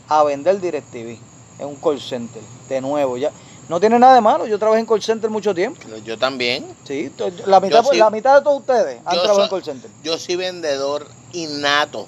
[0.09, 1.19] a vender DirecTV
[1.59, 2.43] en un call center.
[2.69, 3.31] De nuevo, ya.
[3.69, 4.47] No tiene nada de malo.
[4.47, 5.81] Yo trabajé en call center mucho tiempo.
[6.05, 6.67] Yo también.
[6.85, 7.13] Sí,
[7.47, 7.97] la mitad, sí.
[7.97, 9.91] la mitad de todos ustedes han trabajado en call center.
[10.03, 12.07] Yo soy vendedor innato.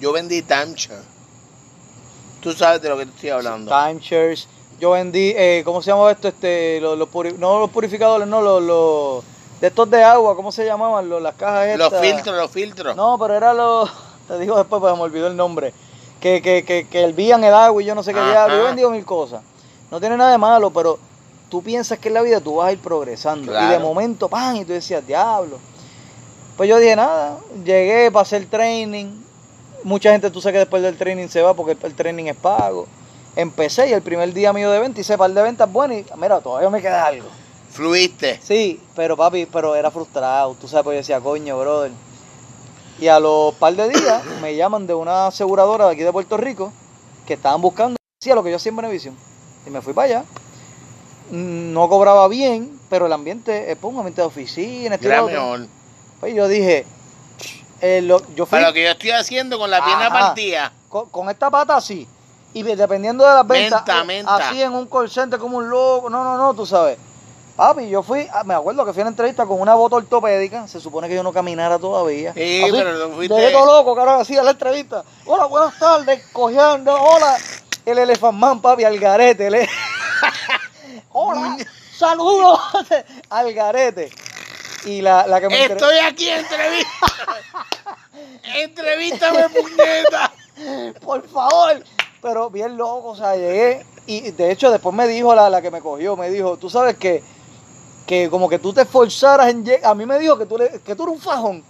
[0.00, 1.02] Yo vendí timeshare.
[2.40, 3.70] Tú sabes de lo que te estoy hablando.
[3.70, 4.48] Timeshares.
[4.80, 6.28] Yo vendí, eh, ¿cómo se llama esto?
[6.28, 9.24] Este, los, los no los purificadores, no, los, los
[9.60, 11.08] de estos de agua, ¿cómo se llamaban?
[11.08, 12.00] Los, las cajas Los estas.
[12.00, 12.96] filtros, los filtros.
[12.96, 13.90] No, pero era los.
[14.28, 15.72] Te digo después, porque me olvidó el nombre.
[16.20, 18.56] Que, que, que, que hervían el agua y yo no sé qué diablo.
[18.56, 19.42] Yo he vendido mil cosas.
[19.90, 20.98] No tiene nada de malo, pero
[21.48, 23.52] tú piensas que en la vida tú vas a ir progresando.
[23.52, 24.56] Y de momento, ¡pam!
[24.56, 25.58] Y tú decías, diablo.
[26.56, 27.38] Pues yo dije, nada.
[27.64, 29.06] Llegué para hacer training.
[29.84, 32.36] Mucha gente, tú sabes que después del training se va porque el, el training es
[32.36, 32.86] pago.
[33.36, 36.40] Empecé y el primer día mío de venta hice par de ventas buenas y mira,
[36.40, 37.28] todavía me queda algo.
[37.70, 38.40] Fluiste.
[38.42, 40.54] Sí, pero papi, pero era frustrado.
[40.60, 41.92] Tú sabes, pues yo decía, coño, brother.
[43.00, 46.36] Y a los par de días me llaman de una aseguradora de aquí de Puerto
[46.36, 46.72] Rico
[47.26, 49.16] que estaban buscando, hacía lo que yo hacía en Benevisión.
[49.66, 50.24] Y me fui para allá.
[51.30, 55.66] No cobraba bien, pero el ambiente es pues, un ambiente de oficina, mejor.
[56.20, 56.86] Pues yo dije,
[57.82, 60.18] eh, lo- yo fui Para lo que yo estoy haciendo con la pierna Ajá.
[60.18, 60.72] partida.
[60.88, 62.08] con, con esta pata así.
[62.54, 64.36] Y de- dependiendo de las ventas, Menta, eh, menta.
[64.36, 66.08] así en un call center como un loco.
[66.08, 66.96] No, no, no, tú sabes.
[67.58, 70.68] Papi, yo fui, ah, me acuerdo que fui a una entrevista con una bota ortopédica.
[70.68, 72.32] Se supone que yo no caminara todavía.
[72.32, 75.02] Sí, Así, pero tú fuiste- Llegué todo loco, carajo, así a la entrevista.
[75.26, 76.94] Hola, buenas tardes, cojeando.
[76.94, 77.36] Hola,
[77.84, 79.50] el Elephant Man, papi, al garete.
[79.50, 79.68] le-
[81.12, 81.56] Hola,
[81.96, 82.60] saludos
[83.30, 84.12] al garete.
[84.84, 87.06] Y la, la que me Estoy aquí en entrevista.
[88.54, 90.32] Entrevístame, puñeta.
[91.04, 91.82] por favor.
[92.22, 93.84] Pero bien loco, o sea, llegué.
[94.06, 96.96] Y de hecho, después me dijo la, la que me cogió, me dijo, tú sabes
[96.96, 97.22] que,
[98.08, 99.90] que como que tú te esforzaras en llegar.
[99.90, 101.62] A mí me dijo que tú, le- que tú eres un fajón.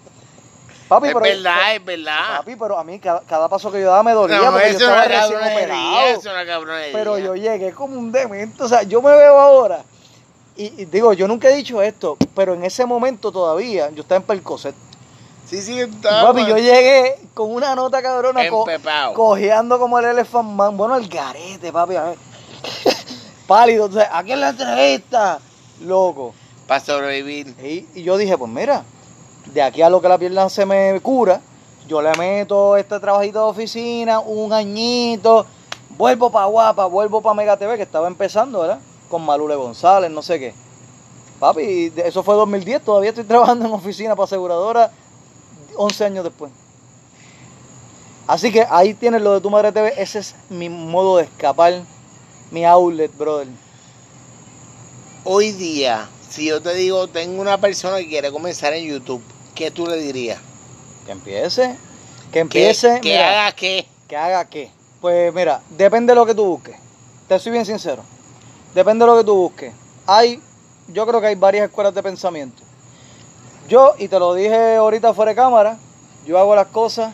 [0.89, 2.37] Papi, es pero, verdad, es verdad.
[2.39, 4.79] papi, pero a mí cada, cada paso que yo daba me dolía No, porque yo
[4.79, 6.21] estaba recién operado.
[6.93, 8.63] Pero yo llegué como un demente.
[8.63, 9.83] O sea, yo me veo ahora.
[10.57, 14.17] Y, y digo, yo nunca he dicho esto, pero en ese momento todavía yo estaba
[14.17, 14.75] en Percocet.
[15.45, 16.23] Sí, sí, está.
[16.23, 18.65] papi, yo llegué con una nota cabrona, co-
[19.15, 20.77] cojeando como el Elephant Man.
[20.77, 21.97] Bueno, el garete, papi.
[21.97, 22.19] a ver.
[23.47, 23.87] Pálido.
[23.87, 25.39] O sea, aquí en la entrevista.
[25.81, 26.35] Loco.
[26.67, 27.55] Para sobrevivir.
[27.63, 28.85] Y, y yo dije, pues mira,
[29.53, 31.41] de aquí a lo que la pierna se me cura,
[31.87, 35.47] yo le meto este trabajito de oficina, un añito,
[35.97, 38.81] vuelvo para Guapa, vuelvo para Mega TV, que estaba empezando, ¿verdad?
[39.09, 40.55] Con Malule González, no sé qué.
[41.41, 44.91] Papi, eso fue 2010, todavía estoy trabajando en oficina para aseguradora
[45.77, 46.53] 11 años después.
[48.27, 51.73] Así que ahí tienes lo de tu madre TV, ese es mi modo de escapar,
[52.51, 53.49] mi outlet, brother.
[55.31, 59.23] Hoy día, si yo te digo, tengo una persona que quiere comenzar en YouTube,
[59.55, 60.39] ¿qué tú le dirías?
[61.05, 61.77] Que empiece,
[62.29, 62.99] que ¿Que, empiece.
[63.03, 63.87] que mira, haga qué?
[64.09, 64.71] ¿Que haga qué?
[65.03, 66.77] Pues mira, depende de lo que tú busques.
[67.29, 68.03] Te soy bien sincero.
[68.75, 69.75] Depende de lo que tú busques.
[70.07, 70.41] Hay,
[70.89, 72.63] yo creo que hay varias escuelas de pensamiento.
[73.69, 75.77] Yo, y te lo dije ahorita fuera de cámara,
[76.27, 77.13] yo hago las cosas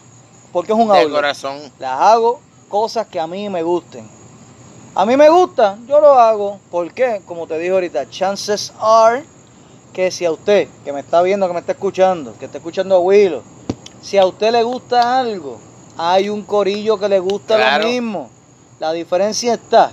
[0.53, 1.13] porque es un De outlet.
[1.13, 1.73] corazón.
[1.81, 4.09] Las hago cosas que a mí me gusten.
[4.97, 6.61] A mí me gusta, yo lo hago.
[6.71, 7.21] ¿Por qué?
[7.27, 9.25] Como te dije ahorita, chances are
[9.93, 12.95] que si a usted, que me está viendo, que me está escuchando, que está escuchando
[12.97, 13.43] a Willow,
[14.01, 15.59] si a usted le gusta algo,
[15.97, 17.85] hay un corillo que le gusta Claro.
[17.85, 18.31] lo mismo.
[18.79, 19.93] La diferencia está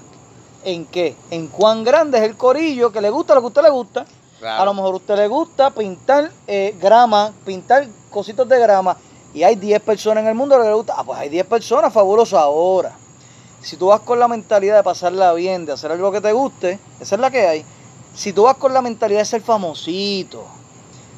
[0.63, 3.61] en qué, en cuán grande es el corillo que le gusta lo que a usted
[3.63, 4.05] le gusta.
[4.39, 4.61] Claro.
[4.61, 8.97] A lo mejor a usted le gusta pintar eh, grama, pintar cositos de grama,
[9.33, 10.93] y hay 10 personas en el mundo que le gusta.
[10.97, 12.37] Ah, pues hay 10 personas, fabuloso.
[12.37, 12.91] Ahora,
[13.61, 16.79] si tú vas con la mentalidad de pasarla bien, de hacer algo que te guste,
[16.99, 17.65] esa es la que hay.
[18.13, 20.43] Si tú vas con la mentalidad de ser famosito,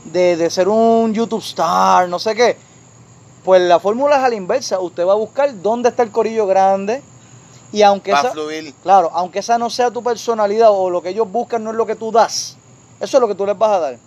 [0.06, 2.58] de, de ser un YouTube star, no sé qué,
[3.44, 4.80] pues la fórmula es a la inversa.
[4.80, 7.02] Usted va a buscar dónde está el corillo grande,
[7.74, 8.74] y aunque esa, fluir.
[8.84, 11.88] Claro, aunque esa no sea tu personalidad o lo que ellos buscan no es lo
[11.88, 12.56] que tú das,
[13.00, 13.98] eso es lo que tú les vas a dar.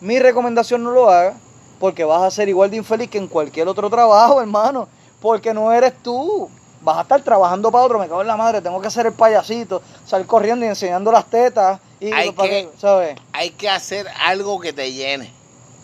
[0.00, 1.34] Mi recomendación no lo hagas
[1.78, 4.88] porque vas a ser igual de infeliz que en cualquier otro trabajo, hermano,
[5.20, 6.48] porque no eres tú.
[6.82, 9.12] Vas a estar trabajando para otro, me cago en la madre, tengo que hacer el
[9.12, 13.16] payasito, salir corriendo y enseñando las tetas y Hay para que- ¿sabes?
[13.32, 15.32] Hay que hacer algo que te llene.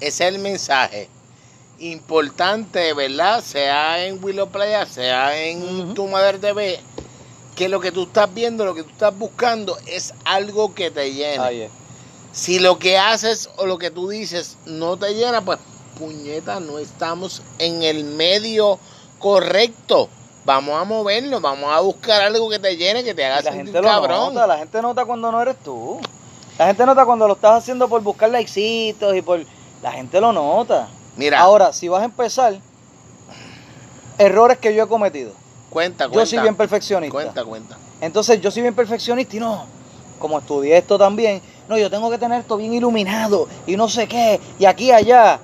[0.01, 1.09] Ese es el mensaje.
[1.79, 3.43] Importante, ¿verdad?
[3.43, 6.81] Sea en Willow Playa, sea en tu Madre TV,
[7.55, 11.13] que lo que tú estás viendo, lo que tú estás buscando es algo que te
[11.13, 11.71] llene.
[12.33, 15.59] Si lo que haces o lo que tú dices no te llena, pues
[15.99, 18.79] puñeta, no estamos en el medio
[19.19, 20.09] correcto.
[20.49, 23.65] Vamos a movernos, vamos a buscar algo que te llene, que te haga la sentir
[23.67, 24.33] gente lo cabrón.
[24.33, 26.01] nota, la gente nota cuando no eres tú.
[26.59, 29.45] La gente nota cuando lo estás haciendo por buscar likecitos y por...
[29.83, 30.89] La gente lo nota.
[31.19, 32.55] Mira, Ahora, si vas a empezar,
[34.17, 35.33] errores que yo he cometido.
[35.69, 36.31] cuenta, Yo cuenta.
[36.31, 37.13] soy bien perfeccionista.
[37.13, 37.77] Cuenta, cuenta.
[38.01, 39.67] Entonces, yo soy bien perfeccionista y no.
[40.19, 44.09] Como estudié esto también, no, yo tengo que tener esto bien iluminado y no sé
[44.09, 45.41] qué, y aquí y allá.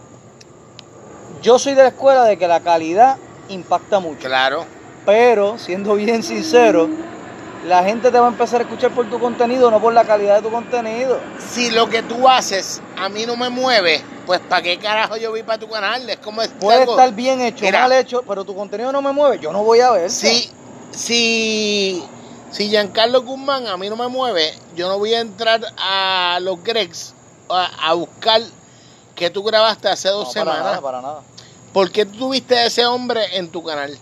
[1.43, 3.19] Yo soy de la escuela de que la calidad
[3.51, 4.27] impacta mucho.
[4.27, 4.65] Claro.
[5.07, 6.89] Pero, siendo bien sincero,
[7.67, 10.37] la gente te va a empezar a escuchar por tu contenido, no por la calidad
[10.37, 11.19] de tu contenido.
[11.39, 15.33] Si lo que tú haces a mí no me mueve, pues ¿para qué carajo yo
[15.33, 16.09] vi para tu canal?
[16.09, 19.13] Es como es Puede algo- estar bien hecho, mal hecho, pero tu contenido no me
[19.13, 20.11] mueve, yo no voy a ver.
[20.11, 20.51] Si,
[20.91, 22.03] si,
[22.51, 26.63] si Giancarlo Guzmán a mí no me mueve, yo no voy a entrar a los
[26.63, 27.13] Gregs
[27.51, 28.41] a, a buscar
[29.15, 30.65] que tú grabaste hace dos No, para semanas.
[30.65, 31.21] nada, para nada.
[31.73, 33.99] ¿Por qué tú tuviste a ese hombre en tu canal?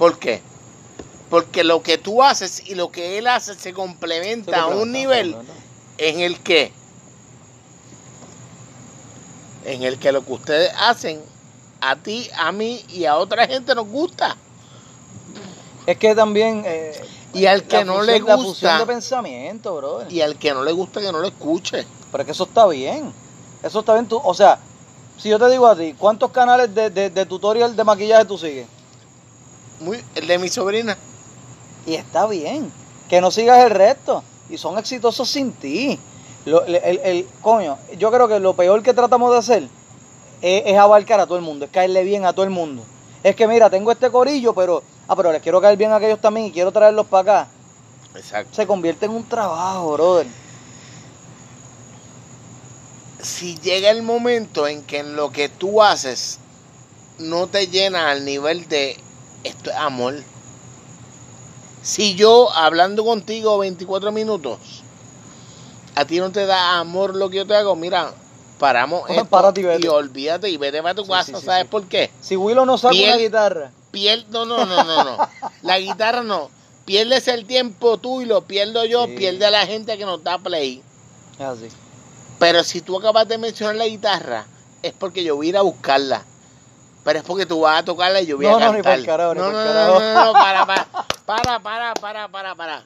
[0.00, 0.40] ¿Por qué?
[1.28, 5.36] Porque lo que tú haces y lo que él hace se complementa a un nivel
[5.98, 6.72] en el que
[9.66, 11.20] en el que lo que ustedes hacen
[11.82, 14.38] a ti, a mí y a otra gente nos gusta.
[15.84, 16.62] Es que también.
[16.64, 16.98] eh,
[17.34, 20.10] Y al que no fusión- le gusta, de pensamiento, brother.
[20.10, 21.86] y al que no le gusta que no lo escuche.
[22.10, 23.12] Pero es que eso está bien.
[23.62, 24.06] Eso está bien.
[24.08, 24.58] Tú, o sea,
[25.18, 28.38] si yo te digo a ti, ¿cuántos canales de, de, de tutorial de maquillaje tú
[28.38, 28.66] sigues?
[29.80, 30.96] Muy, el de mi sobrina.
[31.86, 32.70] Y está bien.
[33.08, 34.22] Que no sigas el resto.
[34.48, 35.98] Y son exitosos sin ti.
[36.44, 39.62] Lo- el, el- el- coño, yo creo que lo peor que tratamos de hacer
[40.42, 42.82] es, es abarcar a todo el mundo, es caerle bien a todo el mundo.
[43.22, 46.18] Es que mira, tengo este corillo, pero, ah, pero les quiero caer bien a aquellos
[46.20, 47.50] también y quiero traerlos para acá.
[48.16, 48.54] Exacto.
[48.54, 50.26] Se convierte en un trabajo, brother.
[53.22, 56.38] Si llega el momento en que en lo que tú haces
[57.18, 58.96] no te llena al nivel de
[59.44, 60.16] esto es amor.
[61.82, 64.58] Si yo hablando contigo 24 minutos,
[65.94, 68.12] a ti no te da amor lo que yo te hago, mira,
[68.58, 69.86] paramos esto y vete.
[69.86, 71.24] y olvídate y vete para tu casa.
[71.24, 72.10] sí, sí, ¿Sabes por qué?
[72.20, 75.28] Si Willow no saca una guitarra, Pierdo, no, no, no, no.
[75.62, 76.50] La guitarra no.
[76.84, 80.38] Pierdes el tiempo tú y lo pierdo yo, pierde a la gente que nos da
[80.38, 80.82] play.
[81.38, 81.68] así.
[82.38, 84.46] Pero si tú acabas de mencionar la guitarra,
[84.82, 86.24] es porque yo voy a ir a buscarla.
[87.04, 88.92] Pero es porque tú vas a tocarla y yo voy No, a no, ni cantar.
[88.92, 90.00] pa'l carajo, ni no, pa'l no, carajo.
[90.00, 90.86] no, no, no, para, para,
[91.60, 92.82] para, para, para, para.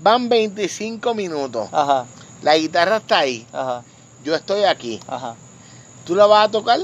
[0.00, 1.68] Van 25 minutos.
[1.72, 2.04] Ajá,
[2.42, 3.46] La guitarra está ahí.
[3.52, 3.82] ajá,
[4.24, 5.00] Yo estoy aquí.
[5.06, 5.34] ajá.
[6.04, 6.80] ¿Tú la vas a tocar?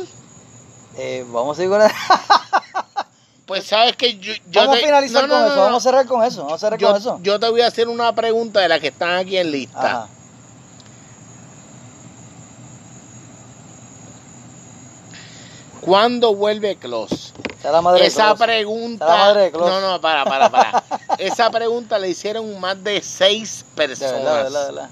[0.96, 1.82] Eh, vamos a seguir con
[3.46, 5.62] Pues sabes que yo, yo Vamos a te- finalizar no, no, con no, eso, no.
[5.62, 7.18] vamos a cerrar con eso, vamos a cerrar yo, con eso.
[7.22, 9.90] yo te voy a hacer una pregunta de las que están aquí en lista.
[10.04, 10.08] Ajá.
[15.80, 16.76] ¿Cuándo vuelve
[17.62, 19.06] la madre de Esa pregunta.
[19.06, 19.50] La madre.
[19.52, 20.84] No, no, para, para, para.
[21.18, 24.12] Esa pregunta le hicieron más de seis De personas.
[24.14, 24.90] verdad, de verdad, de verdad.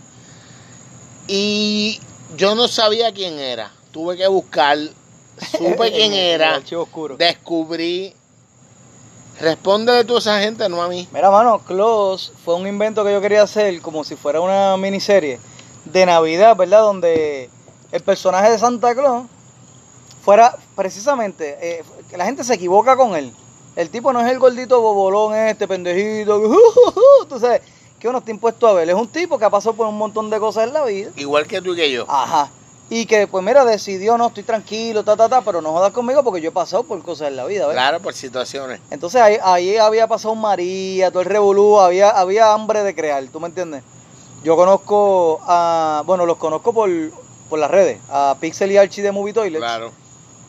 [1.28, 2.00] Y
[2.36, 3.70] yo no sabía quién era.
[3.90, 4.78] Tuve que buscar,
[5.56, 6.60] supe quién era,
[7.16, 8.14] descubrí.
[9.40, 11.08] Respóndele tú a esa gente, no a mí.
[11.12, 15.38] Mira, mano, Close fue un invento que yo quería hacer como si fuera una miniserie
[15.84, 16.82] de Navidad, ¿verdad?
[16.82, 17.48] Donde
[17.92, 19.26] el personaje de Santa Claus
[20.28, 21.82] fuera precisamente, eh,
[22.14, 23.32] la gente se equivoca con él.
[23.74, 26.38] El tipo no es el gordito bobolón este, pendejito,
[27.30, 27.62] tú sabes,
[27.98, 28.90] que uno está impuesto a ver.
[28.90, 31.12] Es un tipo que ha pasado por un montón de cosas en la vida.
[31.16, 32.04] Igual que tú y que yo.
[32.06, 32.50] Ajá.
[32.90, 36.22] Y que, pues mira, decidió, no, estoy tranquilo, ta, ta, ta, pero no jodas conmigo
[36.22, 37.72] porque yo he pasado por cosas en la vida, ¿ves?
[37.72, 38.82] Claro, por situaciones.
[38.90, 43.40] Entonces ahí, ahí había pasado María, todo el revolú, había, había hambre de crear, ¿tú
[43.40, 43.82] me entiendes?
[44.44, 46.90] Yo conozco a, bueno, los conozco por,
[47.48, 49.64] por las redes, a Pixel y Archie de Movie Toilets.
[49.64, 50.07] Claro.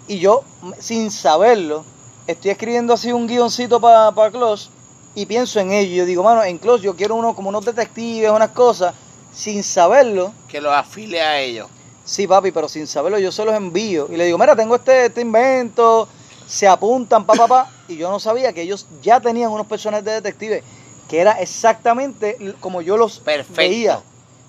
[0.09, 0.43] Y yo,
[0.79, 1.85] sin saberlo,
[2.25, 4.69] estoy escribiendo así un guioncito para pa Close
[5.13, 5.97] y pienso en ello.
[5.97, 8.95] Yo digo, mano, en Close yo quiero uno como unos detectives, unas cosas,
[9.31, 10.33] sin saberlo.
[10.47, 11.67] Que los afile a ellos.
[12.03, 14.07] Sí, papi, pero sin saberlo yo se los envío.
[14.11, 16.07] Y le digo, mira, tengo este, este invento,
[16.47, 17.71] se apuntan, pa, pa, pa.
[17.87, 20.63] Y yo no sabía que ellos ya tenían unos personajes de detectives,
[21.07, 23.53] que era exactamente como yo los Perfecto.
[23.57, 23.99] veía.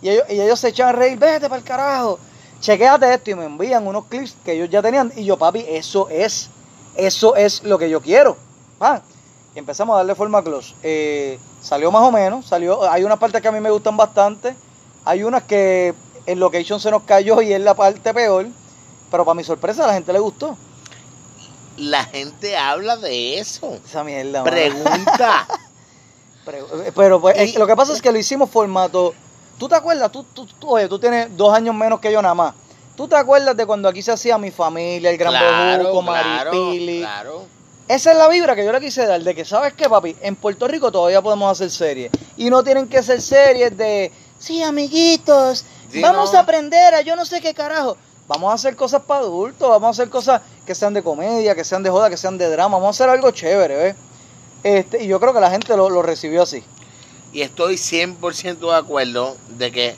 [0.01, 2.19] Y ellos, y ellos se echaban a reír, vete para el carajo,
[2.61, 3.31] chequéate esto.
[3.31, 5.13] Y me envían unos clips que ellos ya tenían.
[5.17, 6.49] Y yo, papi, eso es,
[6.97, 8.37] eso es lo que yo quiero.
[8.81, 9.01] Ah,
[9.55, 10.75] y empezamos a darle forma a Close.
[10.83, 14.55] Eh, salió más o menos, salió, hay unas partes que a mí me gustan bastante,
[15.05, 15.93] hay unas que
[16.27, 18.47] el location se nos cayó y es la parte peor,
[19.11, 20.57] pero para mi sorpresa a la gente le gustó.
[21.77, 23.79] La gente habla de eso.
[23.85, 24.45] Esa mierda.
[24.45, 25.47] Pregunta.
[26.45, 29.15] Pero, pero, pues, Y- lo que pasa es que lo hicimos formato.
[29.61, 30.11] ¿Tú te acuerdas?
[30.11, 32.55] Tú, tú, tú- oye, tú tienes dos años menos que yo nada más.
[32.97, 36.51] ¿Tú te acuerdas de cuando aquí se hacía Mi Familia, El Gran claro, Bejuco, claro,
[36.53, 37.01] Maripili?
[37.01, 37.43] claro.
[37.87, 40.17] Esa es la vibra que yo le quise dar, de que, ¿sabes qué, papi?
[40.23, 42.11] En Puerto Rico todavía podemos hacer series.
[42.39, 46.39] Y no tienen que ser series de, sí, amiguitos, Sí, vamos no.
[46.39, 47.99] a aprender a yo no sé qué carajo.
[48.29, 51.65] Vamos a hacer cosas para adultos, vamos a hacer cosas que sean de comedia, que
[51.65, 52.79] sean de joda, que sean de drama.
[52.79, 53.97] Vamos a hacer algo chévere, ¿ves?
[54.63, 56.63] Este, y yo creo que la gente lo, lo recibió así.
[57.33, 59.97] Y estoy 100% de acuerdo de que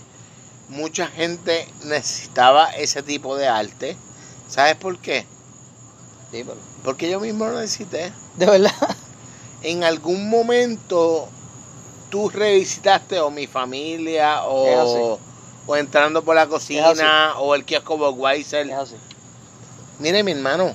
[0.69, 3.97] mucha gente necesitaba ese tipo de arte.
[4.49, 5.27] ¿Sabes por qué?
[6.85, 8.13] Porque yo mismo lo necesité.
[8.37, 8.73] De verdad.
[9.63, 11.29] En algún momento
[12.11, 15.19] tú revisitaste o mi familia o,
[15.67, 18.69] o entrando por la cocina o el kiosco Budweiser.
[19.99, 20.75] Mire mi hermano,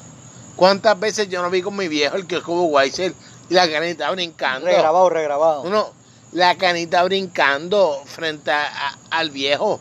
[0.56, 3.14] ¿cuántas veces yo no vi con mi viejo el kiosco Budweiser
[3.50, 4.68] y la canita brincando?
[4.68, 5.62] Regrabado, regrabado.
[5.64, 5.92] Uno,
[6.32, 9.80] la canita brincando frente a- a- al viejo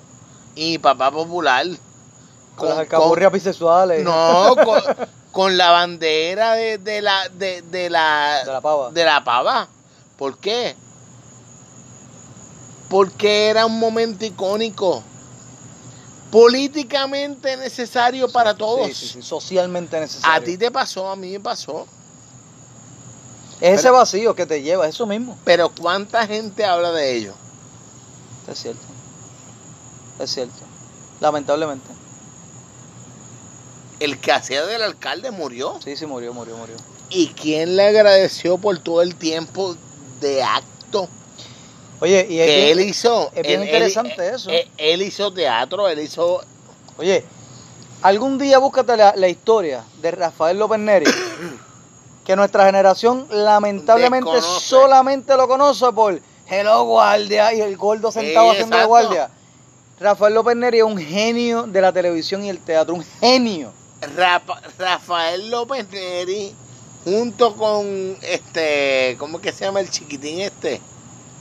[0.55, 1.67] y mi papá popular.
[2.57, 4.03] con las alcaburrias bisexuales.
[4.05, 4.81] no, con,
[5.31, 8.91] con la bandera de, de la de, de la De la pava.
[8.93, 9.69] de la pava.
[10.17, 10.75] ¿Por qué?
[12.89, 15.03] Porque era un momento icónico.
[16.31, 18.87] Políticamente necesario para todos.
[18.89, 20.37] Sí, sí, sí, socialmente necesario.
[20.37, 21.87] A ti te pasó, a mí me pasó.
[23.61, 25.37] Es ese vacío que te lleva, eso mismo.
[25.45, 27.35] Pero ¿cuánta gente habla de ello?
[28.51, 28.83] Es cierto.
[30.19, 30.55] Es cierto.
[31.21, 31.87] Lamentablemente.
[33.99, 35.79] El que hacía del alcalde murió.
[35.83, 36.77] Sí, sí, murió, murió, murió.
[37.09, 39.77] ¿Y quién le agradeció por todo el tiempo
[40.21, 41.09] de acto
[42.01, 43.31] Oye, y es que bien- él hizo?
[43.35, 44.51] es bien Él- interesante él- eso.
[44.51, 46.43] Él, él hizo teatro, él hizo...
[46.99, 47.25] Oye,
[48.03, 51.07] algún día búscate la, la historia de Rafael López Neri,
[52.27, 54.67] que nuestra generación lamentablemente Desconoce.
[54.67, 59.31] solamente lo conoce por Hello Guardia y el gordo sentado Sí, haciendo de guardia.
[60.01, 63.73] Rafael López Neri es un genio de la televisión y el teatro, un genio.
[64.79, 66.53] Rafael López Neri
[67.05, 70.81] junto con este, ¿cómo es que se llama el chiquitín este?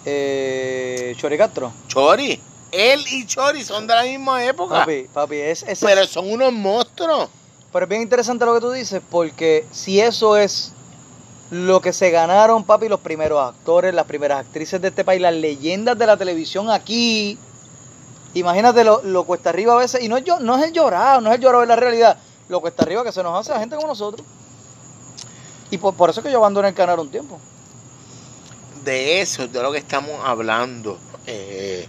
[0.06, 1.72] Eh, Chori Castro.
[1.88, 2.40] Chori.
[2.72, 4.80] Él y Chori son de la misma época.
[4.82, 7.30] Papi, papi, es, es pero son unos monstruos.
[7.74, 10.72] Pero es bien interesante lo que tú dices, porque si eso es
[11.52, 15.34] lo que se ganaron, papi, los primeros actores, las primeras actrices de este país, las
[15.34, 17.38] leyendas de la televisión aquí,
[18.34, 21.22] imagínate lo, lo cuesta arriba a veces, y no es, yo, no es el llorado,
[21.22, 22.18] no es el llorado de la realidad,
[22.50, 24.26] lo cuesta arriba que se nos hace a gente como nosotros.
[25.72, 27.40] Y por, por eso es que yo abandoné el canal un tiempo.
[28.84, 30.98] De eso es de lo que estamos hablando.
[31.26, 31.88] Eh,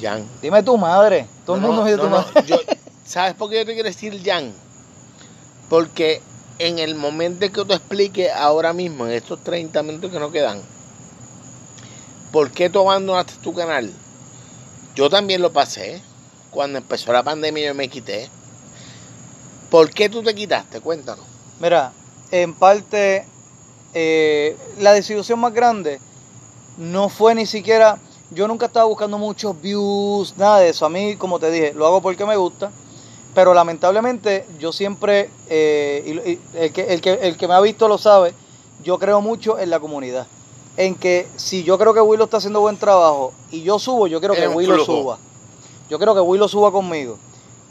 [0.00, 0.28] Jan.
[0.42, 2.46] Dime tu madre, todo No, el mundo no, tu madre.
[2.46, 2.60] yo-
[3.04, 4.52] ¿Sabes por qué yo te quiero decir Jan?
[5.70, 6.20] Porque
[6.58, 10.32] en el momento en que tú expliques ahora mismo, en estos 30 minutos que nos
[10.32, 10.60] quedan,
[12.32, 13.92] ¿por qué tú abandonaste tu canal?
[14.94, 16.00] Yo también lo pasé.
[16.50, 18.30] Cuando empezó la pandemia yo me quité.
[19.70, 20.80] ¿Por qué tú te quitaste?
[20.80, 21.26] Cuéntanos.
[21.60, 21.92] Mira,
[22.30, 23.26] en parte,
[23.92, 26.00] eh, la desilusión más grande
[26.78, 27.98] no fue ni siquiera.
[28.30, 30.86] Yo nunca estaba buscando muchos views, nada de eso.
[30.86, 32.70] A mí, como te dije, lo hago porque me gusta.
[33.36, 37.60] Pero lamentablemente, yo siempre, eh, y- y el, que, el, que, el que me ha
[37.60, 38.32] visto lo sabe,
[38.82, 40.26] yo creo mucho en la comunidad.
[40.78, 44.20] En que si yo creo que Willow está haciendo buen trabajo y yo subo, yo
[44.20, 45.18] quiero que Willow suba.
[45.90, 47.18] Yo creo que Willow suba conmigo.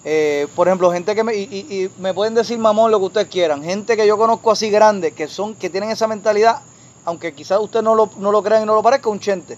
[0.04, 3.28] Eh, por ejemplo, gente que me, y, y- me pueden decir mamón lo que ustedes
[3.28, 3.64] quieran.
[3.64, 6.62] Gente que yo conozco así grande, que son, que tienen esa mentalidad,
[7.06, 9.58] aunque quizás usted no lo, no lo crean y no lo parezca, un chente.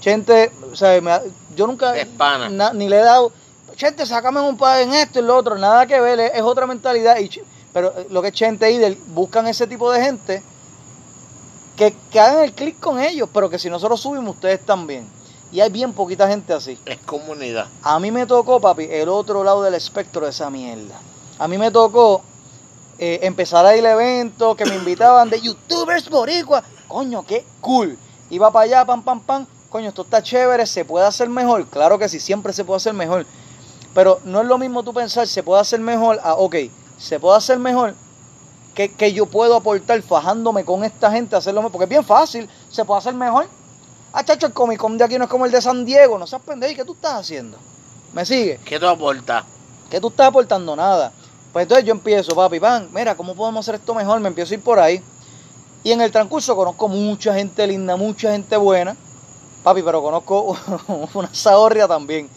[0.00, 1.12] Chente, o sea, me
[1.54, 1.94] yo nunca
[2.50, 3.32] na- ni le he dado,
[3.76, 7.18] Chente, sácame un par en esto y lo otro, nada que ver, es, otra mentalidad.
[7.18, 7.30] Y,
[7.72, 10.42] pero eh, lo que es Chente y del buscan ese tipo de gente
[11.76, 15.08] que, que hagan el clic con ellos, pero que si nosotros subimos, ustedes también.
[15.52, 16.78] Y hay bien poquita gente así.
[16.84, 17.68] Es comunidad.
[17.82, 20.98] A mí me tocó, papi, el otro lado del espectro de esa mierda.
[21.38, 22.22] A mí me tocó
[22.98, 26.62] eh, empezar a ir a eventos que me invitaban de youtubers boricua.
[26.88, 27.98] Coño, qué cool.
[28.30, 29.46] Iba para allá, pam, pam, pam.
[29.68, 31.66] Coño, esto está chévere, se puede hacer mejor.
[31.66, 33.26] Claro que sí, siempre se puede hacer mejor.
[33.94, 36.56] Pero no es lo mismo tú pensar, se puede hacer mejor, a, ok,
[36.98, 37.94] se puede hacer mejor
[38.74, 41.72] que, que yo puedo aportar fajándome con esta gente hacerlo mejor.
[41.72, 43.46] Porque es bien fácil, se puede hacer mejor.
[44.12, 46.26] Ah, chacho, el Comic Con de aquí no es como el de San Diego, no
[46.26, 47.58] seas pendejo, ¿y qué tú estás haciendo?
[48.12, 48.60] ¿Me sigue?
[48.64, 49.44] ¿Qué tú aportas?
[49.90, 50.76] ¿Qué tú estás aportando?
[50.76, 51.12] Nada.
[51.52, 54.20] Pues entonces yo empiezo, papi, pan, mira, ¿cómo podemos hacer esto mejor?
[54.20, 55.02] Me empiezo a ir por ahí.
[55.82, 58.96] Y en el transcurso conozco mucha gente linda, mucha gente buena.
[59.62, 60.56] Papi, pero conozco
[61.14, 62.28] una zahorria también.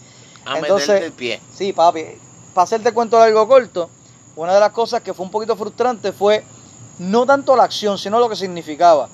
[0.48, 1.40] A Entonces- el pie.
[1.54, 2.04] Sí, papi.
[2.54, 3.90] Para hacerte cuento largo corto,
[4.36, 6.44] una de las cosas que fue un poquito frustrante fue
[6.98, 9.08] no tanto la acción, sino lo que significaba.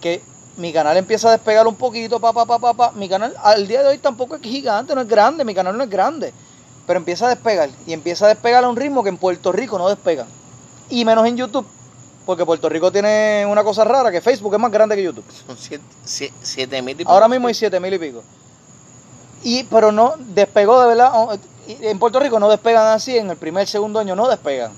[0.00, 0.20] Que
[0.56, 2.92] mi canal empieza a despegar un poquito, pa, pa, pa, pa, pa.
[2.92, 5.84] Mi canal al día de hoy tampoco es gigante, no es grande, mi canal no
[5.84, 6.32] es grande.
[6.86, 7.70] Pero empieza a despegar.
[7.86, 10.26] Y empieza a despegar a un ritmo que en Puerto Rico no despega.
[10.90, 11.66] Y menos en YouTube.
[12.26, 15.24] Porque Puerto Rico tiene una cosa rara, que Facebook es más grande que YouTube.
[15.46, 17.30] Son siete, sie- siete mil y Ahora pico.
[17.30, 18.22] mismo hay siete mil y pico.
[19.44, 21.38] Y, pero no despegó de verdad.
[21.68, 24.72] En Puerto Rico no despegan así, en el primer, segundo año no despegan.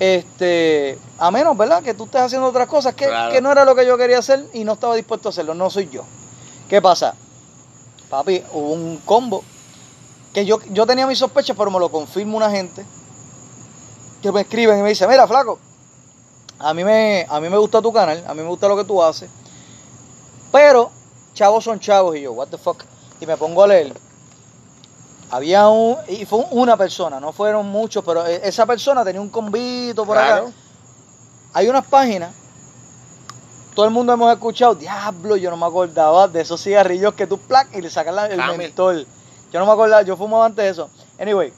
[0.00, 1.82] Este, a menos, ¿verdad?
[1.82, 3.32] Que tú estés haciendo otras cosas que, Claro.
[3.32, 5.54] que no era lo que yo quería hacer y no estaba dispuesto a hacerlo.
[5.54, 6.02] No soy yo.
[6.68, 7.14] ¿Qué pasa?
[8.10, 9.42] Papi, hubo un combo
[10.32, 12.84] que yo, yo tenía mis sospechas, pero me lo confirma una gente
[14.22, 15.58] que me escriben y me dice, mira, flaco,
[16.58, 18.84] a mí me, a mí me gusta tu canal, a mí me gusta lo que
[18.84, 19.30] tú haces,
[20.50, 20.90] pero
[21.34, 22.82] chavos son chavos y yo, what the fuck,
[23.20, 23.92] y me pongo a leer.
[25.30, 29.28] Había un, y fue una persona, no fueron muchos, pero e- esa persona tenía un
[29.28, 30.26] convito por acá.
[30.40, 30.52] Claro.
[31.52, 32.30] Hay unas páginas,
[33.74, 37.38] todo el mundo hemos escuchado, diablo, yo no me acordaba de esos cigarrillos que tú
[37.38, 39.06] plac y le sacas la- el mentol.
[39.52, 40.90] Yo no me acordaba, yo fumaba antes de eso.
[41.20, 41.52] Anyway,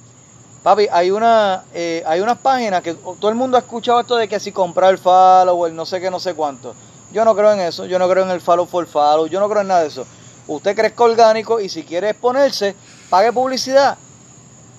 [0.64, 4.26] papi, hay una, eh, hay unas páginas que todo el mundo ha escuchado esto de
[4.28, 6.74] que si comprar el follower, no sé qué, no sé cuánto.
[7.12, 9.48] Yo no creo en eso, yo no creo en el follow for follow, yo no
[9.48, 10.06] creo en nada de eso.
[10.50, 12.74] Usted crezca orgánico y si quiere exponerse,
[13.08, 13.96] pague publicidad.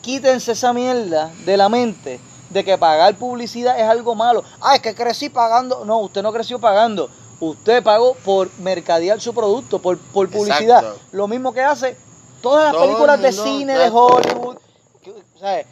[0.02, 4.44] Quítense esa mierda de la mente de que pagar publicidad es algo malo.
[4.60, 5.86] Ah, es que crecí pagando.
[5.86, 7.10] No, usted no creció pagando.
[7.40, 10.80] Usted pagó por mercadear su producto, por, por publicidad.
[10.80, 11.00] Exacto.
[11.14, 11.96] Lo mismo que hace
[12.42, 13.90] todas las Todo películas de cine, de.
[13.90, 14.58] Hollywood.
[15.02, 15.68] que, ¿sabes?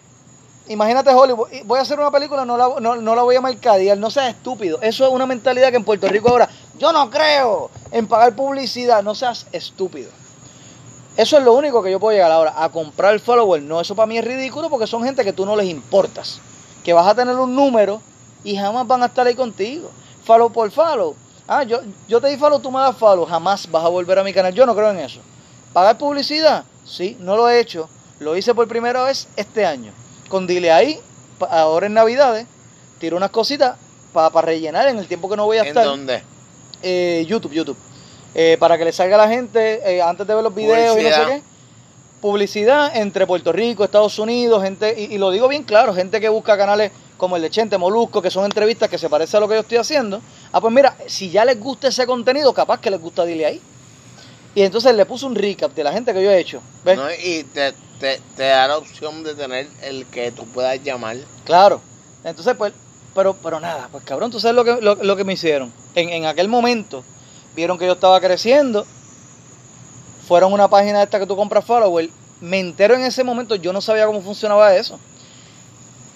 [0.69, 3.97] Imagínate Hollywood, voy a hacer una película, no la, no, no la voy a mercadear,
[3.97, 4.79] no seas estúpido.
[4.81, 6.47] Eso es una mentalidad que en Puerto Rico ahora,
[6.79, 10.09] yo no creo en pagar publicidad, no seas estúpido.
[11.17, 13.61] Eso es lo único que yo puedo llegar ahora, a comprar follower.
[13.61, 16.39] No, eso para mí es ridículo porque son gente que tú no les importas.
[16.83, 18.01] Que vas a tener un número
[18.43, 19.89] y jamás van a estar ahí contigo.
[20.23, 21.15] Follow por follow.
[21.47, 23.25] Ah, yo, yo te di follow, tú me das follow.
[23.25, 24.53] Jamás vas a volver a mi canal.
[24.53, 25.19] Yo no creo en eso.
[25.73, 26.63] ¿Pagar publicidad?
[26.85, 27.89] Sí, no lo he hecho.
[28.19, 29.91] Lo hice por primera vez este año.
[30.29, 30.99] Con Dile ahí,
[31.37, 32.45] pa- ahora en Navidades,
[32.99, 33.75] tiro unas cositas
[34.13, 35.83] para rellenar en el tiempo que no voy a ¿En estar.
[35.85, 36.23] dónde?
[36.81, 37.77] Eh, YouTube, YouTube.
[38.35, 41.03] Eh, para que le salga a la gente eh, antes de ver los videos y
[41.03, 41.27] no sé Publicidad.
[41.27, 41.41] qué.
[42.21, 46.29] publicidad entre Puerto Rico, Estados Unidos, gente, y, y lo digo bien claro, gente que
[46.29, 49.47] busca canales como el de Chente, Molusco, que son entrevistas que se parecen a lo
[49.47, 50.21] que yo estoy haciendo.
[50.51, 53.61] Ah, pues mira, si ya les gusta ese contenido, capaz que les gusta dile ahí.
[54.55, 56.61] Y entonces le puse un recap de la gente que yo he hecho.
[56.85, 56.97] ¿ves?
[56.97, 57.11] ¿no?
[57.11, 61.17] Y te, te, te da la opción de tener el que tú puedas llamar.
[61.45, 61.81] Claro.
[62.23, 62.73] Entonces, pues,
[63.13, 65.71] pero, pero nada, pues cabrón, tú sabes lo que, lo, lo que me hicieron.
[65.95, 67.03] En, en aquel momento,
[67.55, 68.85] vieron que yo estaba creciendo,
[70.27, 72.09] fueron una página esta que tú compras follower,
[72.41, 74.99] me entero en ese momento, yo no sabía cómo funcionaba eso.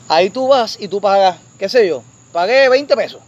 [0.07, 3.21] Ahí tú vas y tú pagas, qué sé yo, pagué 20 pesos.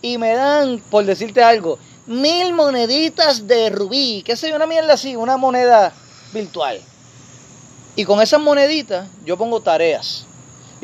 [0.00, 4.94] Y me dan, por decirte algo, mil moneditas de rubí, qué sé yo, una mierda
[4.94, 5.92] así, una moneda
[6.32, 6.80] virtual.
[7.96, 10.26] Y con esas moneditas yo pongo tareas.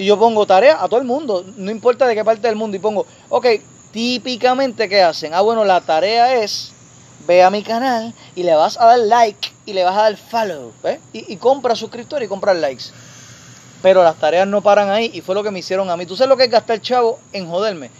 [0.00, 2.74] Y yo pongo tareas a todo el mundo, no importa de qué parte del mundo.
[2.74, 3.46] Y pongo, ok,
[3.92, 5.34] típicamente, ¿qué hacen?
[5.34, 6.72] Ah, bueno, la tarea es,
[7.26, 10.16] ve a mi canal y le vas a dar like y le vas a dar
[10.16, 11.00] follow, ¿ves?
[11.12, 12.84] Y, y compra suscriptor y compra likes.
[13.82, 16.06] Pero las tareas no paran ahí y fue lo que me hicieron a mí.
[16.06, 17.90] ¿Tú sabes lo que es gastar chavo en joderme?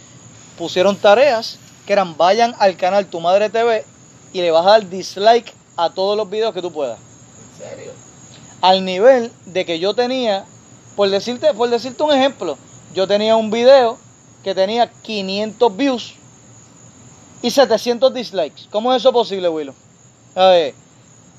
[0.57, 3.85] Pusieron tareas que eran vayan al canal Tu Madre TV
[4.33, 6.97] y le vas a dar dislike a todos los videos que tú puedas.
[6.97, 7.91] ¿En serio?
[8.59, 10.47] Al nivel de que yo tenía,
[10.95, 12.57] por decirte, por decirte un ejemplo,
[12.93, 13.97] yo tenía un video
[14.43, 16.15] que tenía 500 views
[17.41, 18.63] y 700 dislikes.
[18.69, 19.73] ¿Cómo es eso posible, Willow?
[20.35, 20.73] A ver,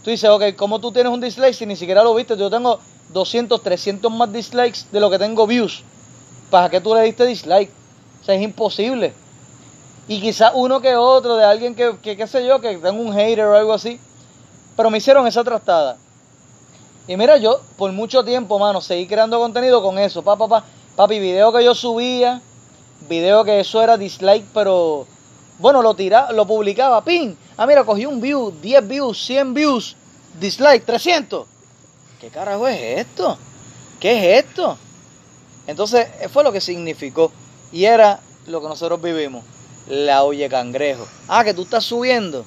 [0.03, 2.37] tú dices, ok, ¿cómo tú tienes un dislike si ni siquiera lo viste?
[2.37, 2.79] Yo tengo
[3.11, 5.83] 200, 300 más dislikes de lo que tengo views.
[6.51, 7.71] ¿Para qué tú le diste dislike?
[8.21, 9.13] O sea, es imposible.
[10.09, 13.13] Y quizás uno que otro de alguien que, que, qué sé yo, que tenga un
[13.13, 14.01] hater o algo así.
[14.77, 15.97] Pero me hicieron esa trastada.
[17.07, 20.23] Y mira, yo por mucho tiempo, mano, seguí creando contenido con eso.
[20.23, 20.65] Pa, pa, pa.
[20.97, 22.41] Papi, video que yo subía,
[23.09, 25.07] video que eso era dislike, pero
[25.59, 27.37] bueno, lo tiraba, lo publicaba, pin.
[27.57, 29.97] Ah, mira, cogí un view, 10 views, 100 views,
[30.39, 31.47] dislike, 300.
[32.21, 33.39] ¿Qué carajo es esto?
[33.99, 34.77] ¿Qué es esto?
[35.67, 37.33] Entonces, eh, fue lo que significó.
[37.73, 39.45] Y era lo que nosotros vivimos.
[39.89, 41.07] La oye cangrejo.
[41.29, 42.45] Ah, que tú estás subiendo.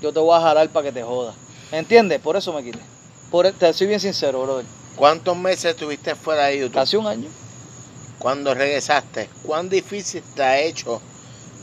[0.00, 1.34] Yo te voy a jalar para que te jodas.
[1.72, 2.20] ¿Entiendes?
[2.20, 2.95] Por eso me quité.
[3.36, 4.64] Por, te soy bien sincero, brother.
[4.96, 6.72] ¿Cuántos meses estuviste fuera de YouTube?
[6.72, 7.28] Casi un año.
[8.18, 11.02] Cuando regresaste, ¿cuán difícil te ha hecho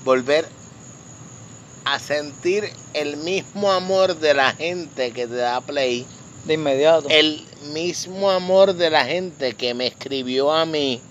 [0.03, 0.45] volver
[1.83, 6.05] a sentir el mismo amor de la gente que te da play?
[6.45, 7.09] De inmediato.
[7.09, 7.43] El
[7.73, 11.01] mismo amor de la gente que me escribió a mí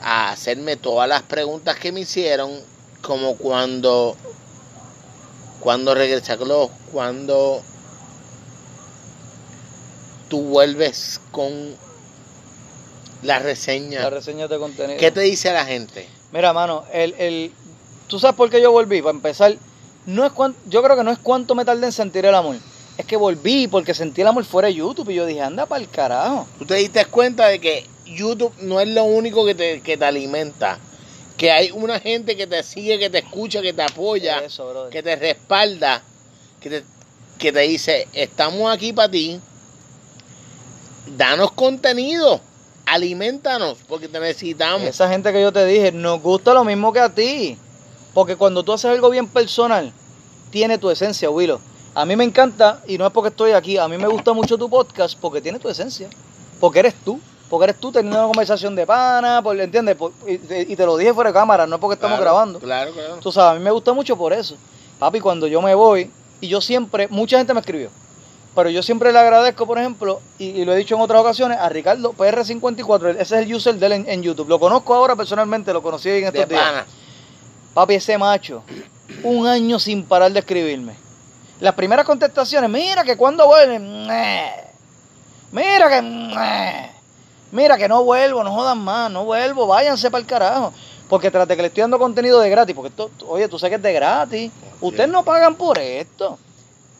[0.00, 2.52] a hacerme todas las preguntas que me hicieron,
[3.02, 4.16] como cuando
[5.58, 6.38] cuando regresé a
[6.92, 7.64] cuando
[10.34, 11.76] tú vuelves con
[13.22, 14.00] la reseña.
[14.02, 14.98] La reseña de contenido.
[14.98, 16.08] ¿Qué te dice la gente?
[16.32, 17.52] Mira, mano, el, el,
[18.08, 19.00] ¿tú sabes por qué yo volví?
[19.00, 19.56] Para empezar,
[20.06, 22.56] no es cuan- yo creo que no es cuánto me tardé en sentir el amor.
[22.98, 25.80] Es que volví porque sentí el amor fuera de YouTube y yo dije, anda para
[25.80, 26.48] el carajo.
[26.58, 30.04] Tú te diste cuenta de que YouTube no es lo único que te, que te
[30.04, 30.80] alimenta.
[31.36, 35.00] Que hay una gente que te sigue, que te escucha, que te apoya, Eso, que
[35.00, 36.02] te respalda,
[36.60, 36.84] que te,
[37.38, 39.40] que te dice, estamos aquí para ti,
[41.16, 42.40] danos contenido,
[42.86, 44.82] alimentanos, porque te necesitamos.
[44.82, 47.58] Esa gente que yo te dije, nos gusta lo mismo que a ti.
[48.12, 49.92] Porque cuando tú haces algo bien personal,
[50.50, 51.60] tiene tu esencia, Willow.
[51.94, 54.56] A mí me encanta, y no es porque estoy aquí, a mí me gusta mucho
[54.58, 56.08] tu podcast porque tiene tu esencia.
[56.60, 57.20] Porque eres tú.
[57.50, 59.94] Porque eres tú teniendo una conversación de pana, por, ¿entiendes?
[59.96, 60.32] Por- y,
[60.72, 62.58] y te lo dije fuera de cámara, no es porque estamos Claro, grabando.
[62.58, 63.16] Claro, claro.
[63.20, 64.56] Tú sabes, a mí me gusta mucho por eso.
[64.98, 67.90] Papi, cuando yo me voy, y yo siempre, mucha gente me escribió,
[68.54, 71.58] pero yo siempre le agradezco, por ejemplo, y, y lo he dicho en otras ocasiones,
[71.58, 74.48] a Ricardo PR54, ese es el user de él en, en YouTube.
[74.48, 76.60] Lo conozco ahora personalmente, lo conocí en estos De días.
[76.62, 76.86] pana.
[77.74, 78.62] Papi, ese macho,
[79.24, 80.94] un año sin parar de escribirme.
[81.60, 84.52] Las primeras contestaciones, mira que cuando vuelven, Meh.
[85.52, 86.90] mira que, Meh.
[87.52, 90.72] mira que no vuelvo, no jodan más, no vuelvo, váyanse para el carajo.
[91.08, 93.72] Porque tras de que le estoy dando contenido de gratis, porque esto, oye, tú sabes
[93.72, 94.50] que es de gratis,
[94.80, 96.38] ustedes no pagan por esto.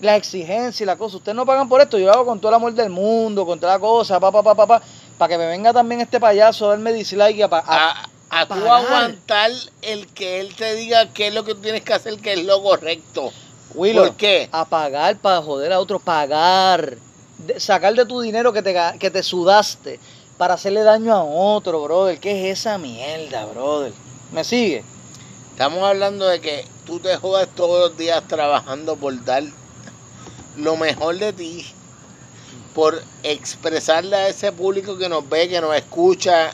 [0.01, 2.51] La exigencia y la cosa, ustedes no pagan por esto, yo lo hago con todo
[2.51, 4.83] el amor del mundo, con toda la cosa, pa, pa, pa, pa, pa,
[5.17, 8.47] para que me venga también este payaso a darme dislike y a, a- A, a
[8.49, 9.51] tú aguantar
[9.83, 12.45] el que él te diga qué es lo que tú tienes que hacer, que es
[12.45, 13.33] lo correcto.
[13.75, 14.49] Willow, ¿Por qué?
[14.53, 16.97] A pagar para joder a otro, pagar.
[17.39, 19.99] De- sacar de tu dinero que te, que te sudaste
[20.39, 22.19] para hacerle daño a otro, brother.
[22.19, 23.93] ¿Qué es esa mierda, brother?
[24.33, 24.85] ¿Me sigue?
[25.53, 29.45] Estamos hablando de que tú te jodas todos los días trabajando por dar
[30.57, 31.67] lo mejor de ti,
[32.75, 36.53] por expresarle a ese público que nos ve, que nos escucha,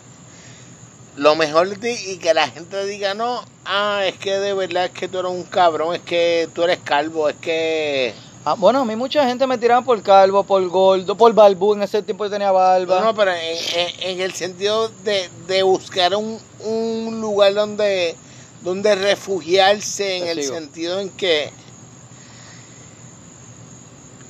[1.17, 4.87] lo mejor de ti y que la gente diga, no, ah, es que de verdad
[4.87, 8.15] es que tú eres un cabrón, es que tú eres calvo, es que...
[8.43, 11.75] Ah, bueno, a mí mucha gente me tiraban por calvo, por gordo, por balbú.
[11.75, 13.01] En ese tiempo yo tenía barba.
[13.01, 13.39] No, no, pero en,
[13.75, 18.17] en- en el sentido de, de buscar un, un lugar donde,
[18.63, 21.53] donde refugiarse, en el sentido en que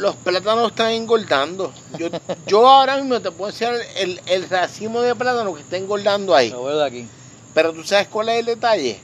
[0.00, 1.72] los plátanos están engordando.
[1.98, 2.08] Yo,
[2.46, 6.50] yo ahora mismo te puedo decir el, el racimo de plátano que está engordando ahí.
[6.50, 7.08] Lo veo de aquí.
[7.54, 9.00] Pero tú sabes cuál es el detalle.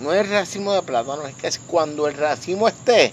[0.00, 3.12] No es el racimo de plátano, es que es cuando el racimo esté,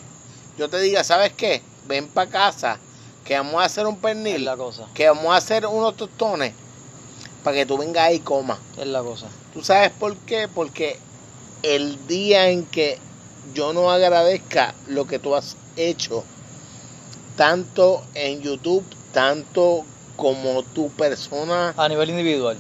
[0.58, 1.62] yo te diga, ¿sabes qué?
[1.88, 2.78] Ven para casa,
[3.24, 4.86] que vamos a hacer un Es pernil, la cosa.
[4.94, 6.54] que vamos a hacer unos tostones,
[7.44, 8.58] para que tú vengas ahí y comas.
[8.80, 9.28] Es la cosa.
[9.54, 10.48] ¿Tú sabes por qué?
[10.48, 10.98] Porque
[11.64, 12.98] el día en que
[13.54, 16.24] yo no agradezca lo que tú has hecho,
[17.36, 22.58] tanto en YouTube, tanto como tu persona A nivel individual.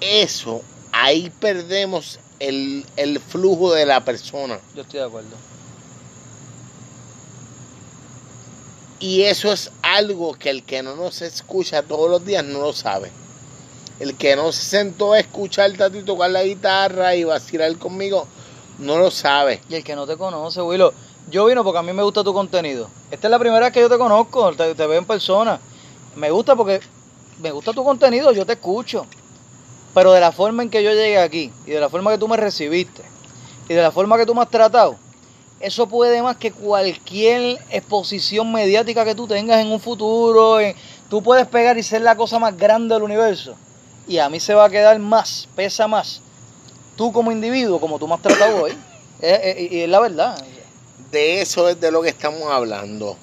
[0.00, 0.62] eso,
[0.92, 4.58] ahí perdemos el, el flujo de la persona.
[4.74, 5.36] Yo estoy de acuerdo.
[9.00, 12.72] Y eso es algo que el que no nos escucha todos los días no lo
[12.72, 13.12] sabe.
[14.00, 18.26] El que no se sentó a escucharte a ti tocar la guitarra y vacilar conmigo,
[18.78, 19.60] no lo sabe.
[19.68, 20.92] Y el que no te conoce, Willow.
[21.30, 22.88] Yo vino porque a mí me gusta tu contenido.
[23.10, 25.60] Esta es la primera vez que yo te conozco, te, te veo en persona.
[26.16, 26.80] Me gusta porque
[27.42, 29.04] me gusta tu contenido, yo te escucho.
[29.94, 32.28] Pero de la forma en que yo llegué aquí, y de la forma que tú
[32.28, 33.02] me recibiste,
[33.68, 34.96] y de la forma que tú me has tratado,
[35.60, 40.60] eso puede más que cualquier exposición mediática que tú tengas en un futuro.
[40.60, 40.74] en-
[41.10, 43.54] tú puedes pegar y ser la cosa más grande del universo.
[44.06, 46.20] Y a mí se va a quedar más, pesa más.
[46.96, 48.72] Tú como individuo, como tú me has tratado hoy.
[49.20, 50.36] Eh, eh, y es la verdad.
[51.10, 53.16] De eso es de lo que estamos hablando.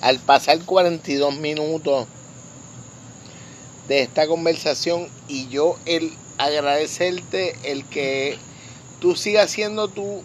[0.00, 2.06] Al pasar 42 minutos
[3.88, 8.38] de esta conversación y yo el agradecerte el que
[9.00, 10.22] tú sigas siendo tú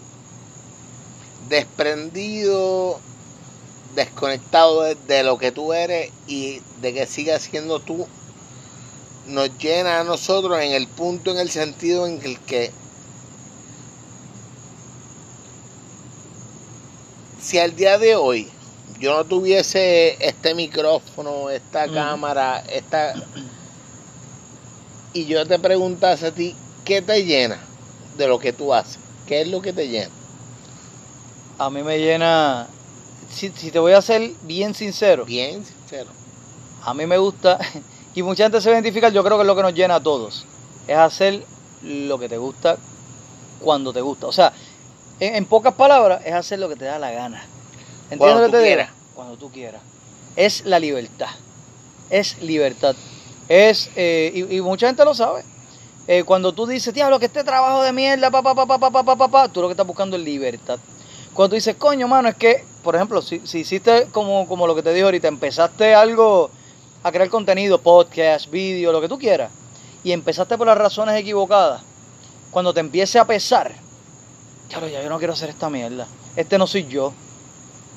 [1.48, 3.00] desprendido,
[3.94, 8.06] desconectado de, lo que tú eres y de que sigas siendo tú
[9.26, 12.70] nos llena a nosotros en el punto, en el sentido en el que
[17.44, 18.48] si al día de hoy
[18.98, 23.14] yo no tuviese este micrófono, esta cámara, esta
[25.12, 27.58] y yo te preguntase a ti qué te llena
[28.16, 30.10] de lo que tú haces, qué es lo que te llena.
[31.58, 32.66] A mí me llena.
[33.30, 36.10] Si, si te voy a ser bien sincero, Bien sincero.
[36.82, 37.58] a mí me gusta.
[38.16, 39.96] Y mucha gente se va a identificar, yo creo que es lo que nos llena
[39.96, 40.46] a todos.
[40.86, 41.44] Es hacer
[41.82, 42.76] lo que te gusta
[43.60, 44.28] cuando te gusta.
[44.28, 44.52] O sea,
[45.20, 47.42] en, en pocas palabras, es hacer lo que te da la gana.
[48.10, 48.66] ¿Entiendes Cuando lo que te digo?
[48.68, 48.90] quieras.
[49.14, 49.80] Cuando tú quieras.
[50.36, 51.28] Es la libertad.
[52.10, 52.96] Es libertad.
[53.48, 55.44] Es, eh, y, y mucha gente lo sabe.
[56.06, 58.90] Eh, cuando tú dices, diablo, que este trabajo de mierda, pa, pa, pa, pa, pa,
[58.90, 60.78] pa, pa, pa, pa", tú lo que estás buscando es libertad.
[61.32, 64.74] Cuando tú dices, coño, mano, es que, por ejemplo, si, si hiciste como, como lo
[64.74, 66.50] que te dije ahorita, empezaste algo
[67.02, 69.50] a crear contenido, podcast, vídeo, lo que tú quieras,
[70.02, 71.82] y empezaste por las razones equivocadas,
[72.50, 73.72] cuando te empiece a pesar,
[74.68, 76.06] claro, ya yo no quiero hacer esta mierda,
[76.36, 77.12] este no soy yo.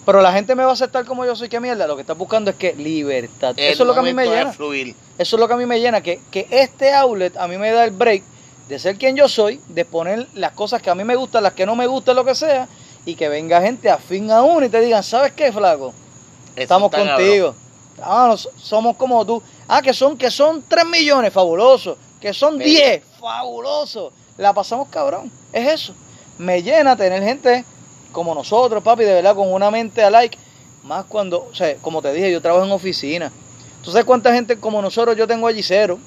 [0.05, 2.17] Pero la gente me va a aceptar como yo soy, qué mierda, lo que estás
[2.17, 3.53] buscando es que libertad.
[3.57, 4.53] El Eso es lo que a mí me llena.
[4.53, 4.95] fluir.
[5.17, 7.71] Eso es lo que a mí me llena, que, que este outlet a mí me
[7.71, 8.23] da el break
[8.69, 11.53] de ser quien yo soy, de poner las cosas que a mí me gustan, las
[11.53, 12.69] que no me gustan, lo que sea,
[13.05, 15.93] y que venga gente afín a uno y te digan, ¿sabes qué, flaco?
[16.55, 17.53] Estamos está contigo.
[18.01, 19.41] Ah, no, so- somos como tú.
[19.67, 21.97] Ah, que son, que son 3 millones, fabuloso.
[22.21, 22.65] Que son Ve.
[22.65, 24.11] 10, fabuloso.
[24.37, 25.31] La pasamos cabrón.
[25.51, 25.93] Es eso.
[26.37, 27.65] Me llena tener gente
[28.11, 30.37] como nosotros, papi, de verdad, con una mente a like.
[30.83, 33.31] Más cuando, o sea, como te dije, yo trabajo en oficina.
[33.83, 35.99] ¿Tú sabes cuánta gente como nosotros yo tengo allí cero?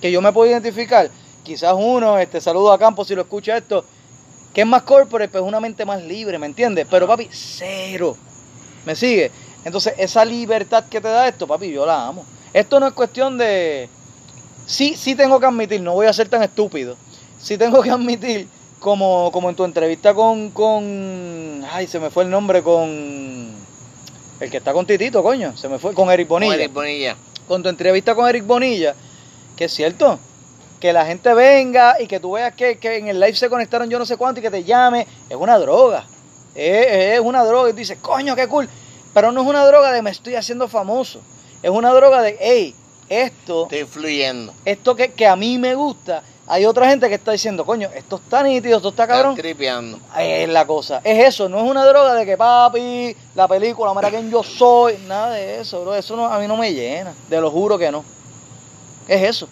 [0.00, 1.10] Que yo me puedo identificar.
[1.42, 3.84] Quizás uno, este saludo a Campo si lo escucha esto,
[4.54, 6.86] que es más corporate, pero es una mente más libre, ¿me entiendes?
[6.90, 8.16] Pero papi, cero.
[8.84, 9.30] ¿Me sigue?
[9.64, 12.24] Entonces, esa libertad que te da esto, papi, yo la amo.
[12.52, 13.88] Esto no es cuestión de.
[14.66, 16.96] Sí, sí tengo que admitir, no voy a ser tan estúpido.
[17.40, 18.48] Sí tengo que admitir,
[18.82, 21.64] como, como en tu entrevista con, con.
[21.70, 23.50] Ay, se me fue el nombre, con.
[24.40, 25.56] El que está con Titito, coño.
[25.56, 26.52] Se me fue, con Eric Bonilla.
[26.52, 27.16] Con Eric Bonilla.
[27.48, 28.94] Con tu entrevista con Eric Bonilla,
[29.56, 30.18] que es cierto.
[30.80, 33.88] Que la gente venga y que tú veas que, que en el live se conectaron
[33.88, 35.06] yo no sé cuánto y que te llame.
[35.30, 36.04] Es una droga.
[36.56, 37.70] Es, es una droga.
[37.70, 38.68] Y tú dices, coño, qué cool.
[39.14, 41.20] Pero no es una droga de me estoy haciendo famoso.
[41.62, 42.74] Es una droga de, hey,
[43.08, 44.52] esto, Estoy fluyendo.
[44.64, 46.24] esto que, que a mí me gusta.
[46.46, 49.36] Hay otra gente que está diciendo, coño, esto está nítido, esto está cabrón.
[49.36, 49.98] Tripeando.
[50.18, 51.00] Es la cosa.
[51.04, 54.98] Es eso, no es una droga de que papi, la película, mira quién yo soy.
[55.06, 55.94] Nada de eso, bro.
[55.94, 57.14] Eso no, a mí no me llena.
[57.28, 58.04] Te lo juro que no.
[59.06, 59.48] Es eso.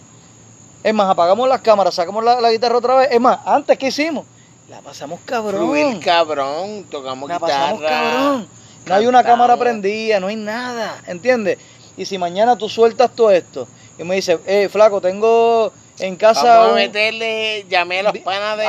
[0.83, 3.09] Es más, apagamos las cámaras, sacamos la, la guitarra otra vez.
[3.11, 4.25] Es más, antes que hicimos,
[4.69, 5.61] La pasamos cabrón.
[5.61, 7.57] Fluir cabrón, tocamos La guitarra.
[7.57, 8.47] pasamos cabrón.
[8.85, 11.57] No hay una cámara prendida, no hay nada, ¿entiendes?
[11.97, 13.67] Y si mañana tú sueltas todo esto
[13.99, 15.71] y me dices, eh, flaco, tengo
[16.01, 18.63] en casa Vamos a meterle, llamé a los panas de,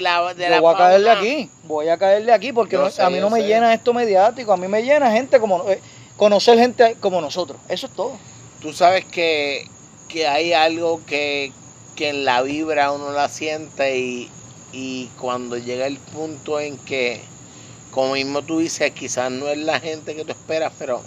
[0.00, 2.90] la de yo la voy a caerle aquí, voy a caerle aquí porque Yo no-
[2.90, 5.80] sé, a mí no me llena esto mediático, a mí me llena gente como eh,
[6.16, 8.12] conocer gente como nosotros, eso es todo.
[8.62, 9.68] Tú sabes que,
[10.08, 11.52] que hay algo que,
[11.96, 14.30] que en la vibra uno la siente y,
[14.72, 17.20] y cuando llega el punto en que,
[17.90, 21.02] como mismo tú dices, quizás no es la gente que tú esperas, pero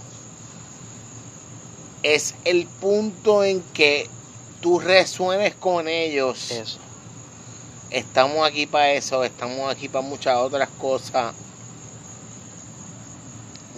[2.03, 4.07] es el punto en que
[4.61, 6.51] tú resuenes con ellos.
[6.51, 6.77] Eso.
[7.89, 11.33] Estamos aquí para eso, estamos aquí para muchas otras cosas.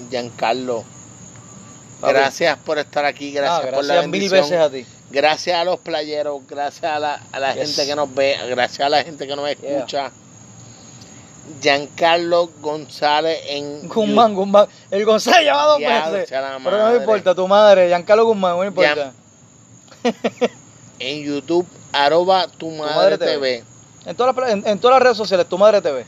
[0.10, 0.84] Giancarlo,
[2.00, 2.14] Papi.
[2.14, 4.42] gracias por estar aquí, gracias, Ah, por la gracias mil bendición.
[4.50, 4.86] veces a ti.
[5.12, 7.76] Gracias a los playeros, gracias a la, a la Yes.
[7.76, 9.78] gente que nos ve, gracias a la gente que nos Yeah.
[9.78, 10.12] escucha.
[11.62, 14.68] Giancarlo González en Guzmán, Guzmán.
[14.92, 16.30] El González lleva dos veces.
[16.30, 19.12] Pero no me importa, tu madre, Giancarlo Guzmán, no me importa.
[21.00, 23.34] en YouTube, arroba tu madre, Madre TV.
[23.34, 23.64] TV.
[24.06, 26.06] En todas, las, en, en todas las redes sociales, tu madre TV.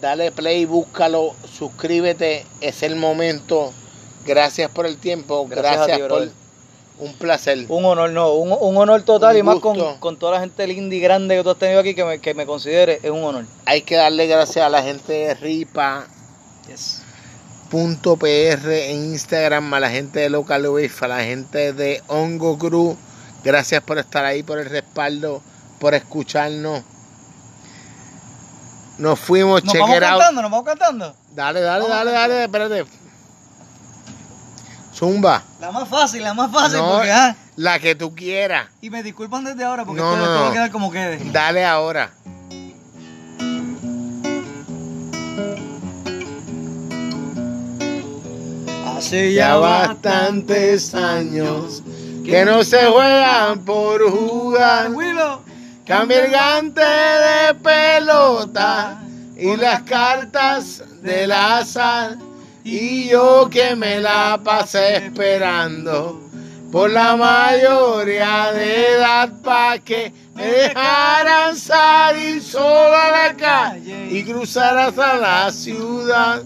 [0.00, 3.72] Dale play, búscalo, suscríbete, es el momento.
[4.26, 6.30] Gracias por el tiempo, Gracias ti, por brother.
[6.98, 7.66] un placer.
[7.68, 10.66] Un honor, no, un, un honor total Un y más con, con toda la gente
[10.66, 13.22] linda y grande que tú has tenido aquí que me, que me considere, es un
[13.24, 13.44] honor.
[13.66, 16.06] Hay que darle gracias a la gente de Ripa.
[17.70, 22.58] punto .pr en Instagram, a la gente de Local Wave, a la gente de Hongo
[22.58, 22.96] Crew.
[23.44, 25.42] Gracias por estar ahí, por el respaldo,
[25.80, 26.82] por escucharnos.
[28.98, 31.16] Nos fuimos, Nos vamos cantando, nos vamos cantando.
[31.34, 32.84] Dale, dale, dale, dale, espérate.
[34.94, 35.42] Zumba.
[35.60, 38.68] La más fácil, la más fácil, No, porque ah, La que tú quieras.
[38.80, 41.18] Y me disculpan desde ahora porque No, esto, no, esto va a quedar como quede.
[41.32, 42.12] Dale ahora.
[48.96, 51.81] Hace Ya bastantes años
[52.24, 54.90] que no se juegan por jugar.
[55.86, 59.02] Cambia el gante de pelota
[59.36, 62.16] y las cartas del azar.
[62.64, 66.20] Y yo que me la pasé esperando
[66.70, 74.22] por la mayoría de edad pa' que me dejaran salir solo a la calle y
[74.24, 76.42] cruzar hasta la ciudad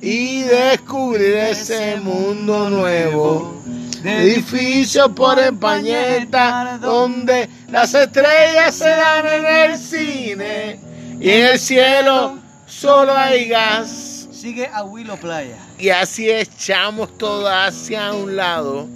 [0.00, 3.62] y descubrir ese mundo nuevo.
[4.06, 10.78] De edificios por empañeta donde las estrellas se dan en el cine
[11.18, 12.38] y en el cielo
[12.68, 14.28] solo hay gas.
[14.30, 15.58] Sigue a Willow Playa.
[15.76, 18.86] Y así echamos todo hacia un lado,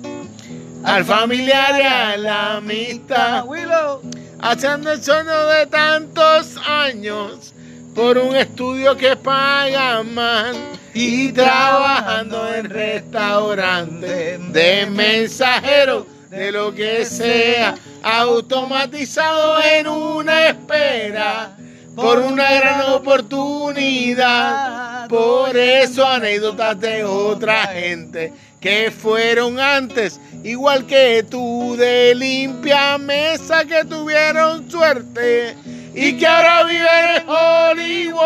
[0.84, 4.02] al familiar y a la amistad, Willow.
[4.40, 7.52] haciendo el sueño de tantos años
[7.96, 10.54] por un estudio que paga mal
[10.94, 21.56] y trabajando en restaurantes de mensajeros de lo que sea automatizado en una espera
[21.94, 25.08] por una gran oportunidad.
[25.08, 33.64] Por eso anécdotas de otra gente que fueron antes igual que tú de limpia mesa
[33.64, 35.56] que tuvieron suerte
[35.94, 38.20] y que ahora viven en Hollywood.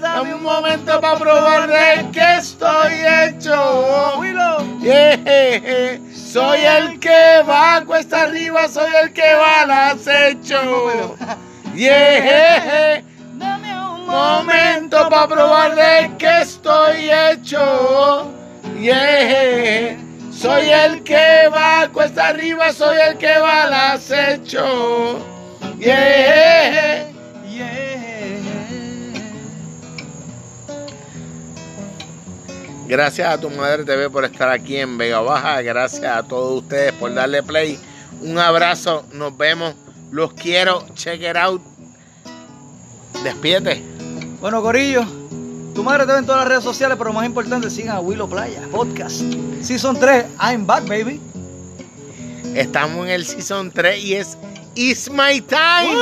[0.00, 2.92] Dame un momento para probar de qué estoy
[3.24, 4.20] hecho.
[4.80, 5.98] Yeah.
[6.14, 11.16] Soy el que va cuesta arriba, soy el que va al acecho.
[11.74, 13.02] Yeah.
[13.34, 18.32] Dame un Momento para probar de qué estoy hecho.
[18.80, 19.98] Yeah.
[20.32, 25.39] Soy el que va cuesta arriba, soy el que va al acecho.
[25.80, 27.10] Yeah.
[32.86, 35.62] Gracias a tu madre TV por estar aquí en Vega Baja.
[35.62, 37.78] Gracias a todos ustedes por darle play.
[38.20, 39.06] Un abrazo.
[39.12, 39.74] Nos vemos.
[40.10, 40.84] Los quiero.
[40.94, 41.62] Check it out.
[43.22, 43.82] Despídete.
[44.40, 45.04] Bueno, Corillo,
[45.74, 48.28] tu madre te ve en todas las redes sociales, pero más importante, sigan a Willow
[48.28, 49.22] Playa Podcast.
[49.62, 51.20] Season 3, I'm back, baby.
[52.54, 54.36] Estamos en el season 3 y es
[54.74, 55.96] It's My Time.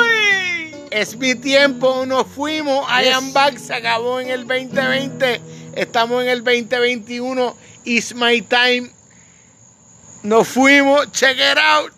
[0.90, 2.04] Es mi tiempo.
[2.06, 2.86] Nos fuimos.
[2.88, 3.32] I am Yes.
[3.34, 3.58] back.
[3.58, 5.40] Se acabó en el 2020.
[5.74, 7.56] Estamos en el 2021.
[7.84, 8.90] It's My Time.
[10.22, 11.10] Nos fuimos.
[11.12, 11.86] Check it out.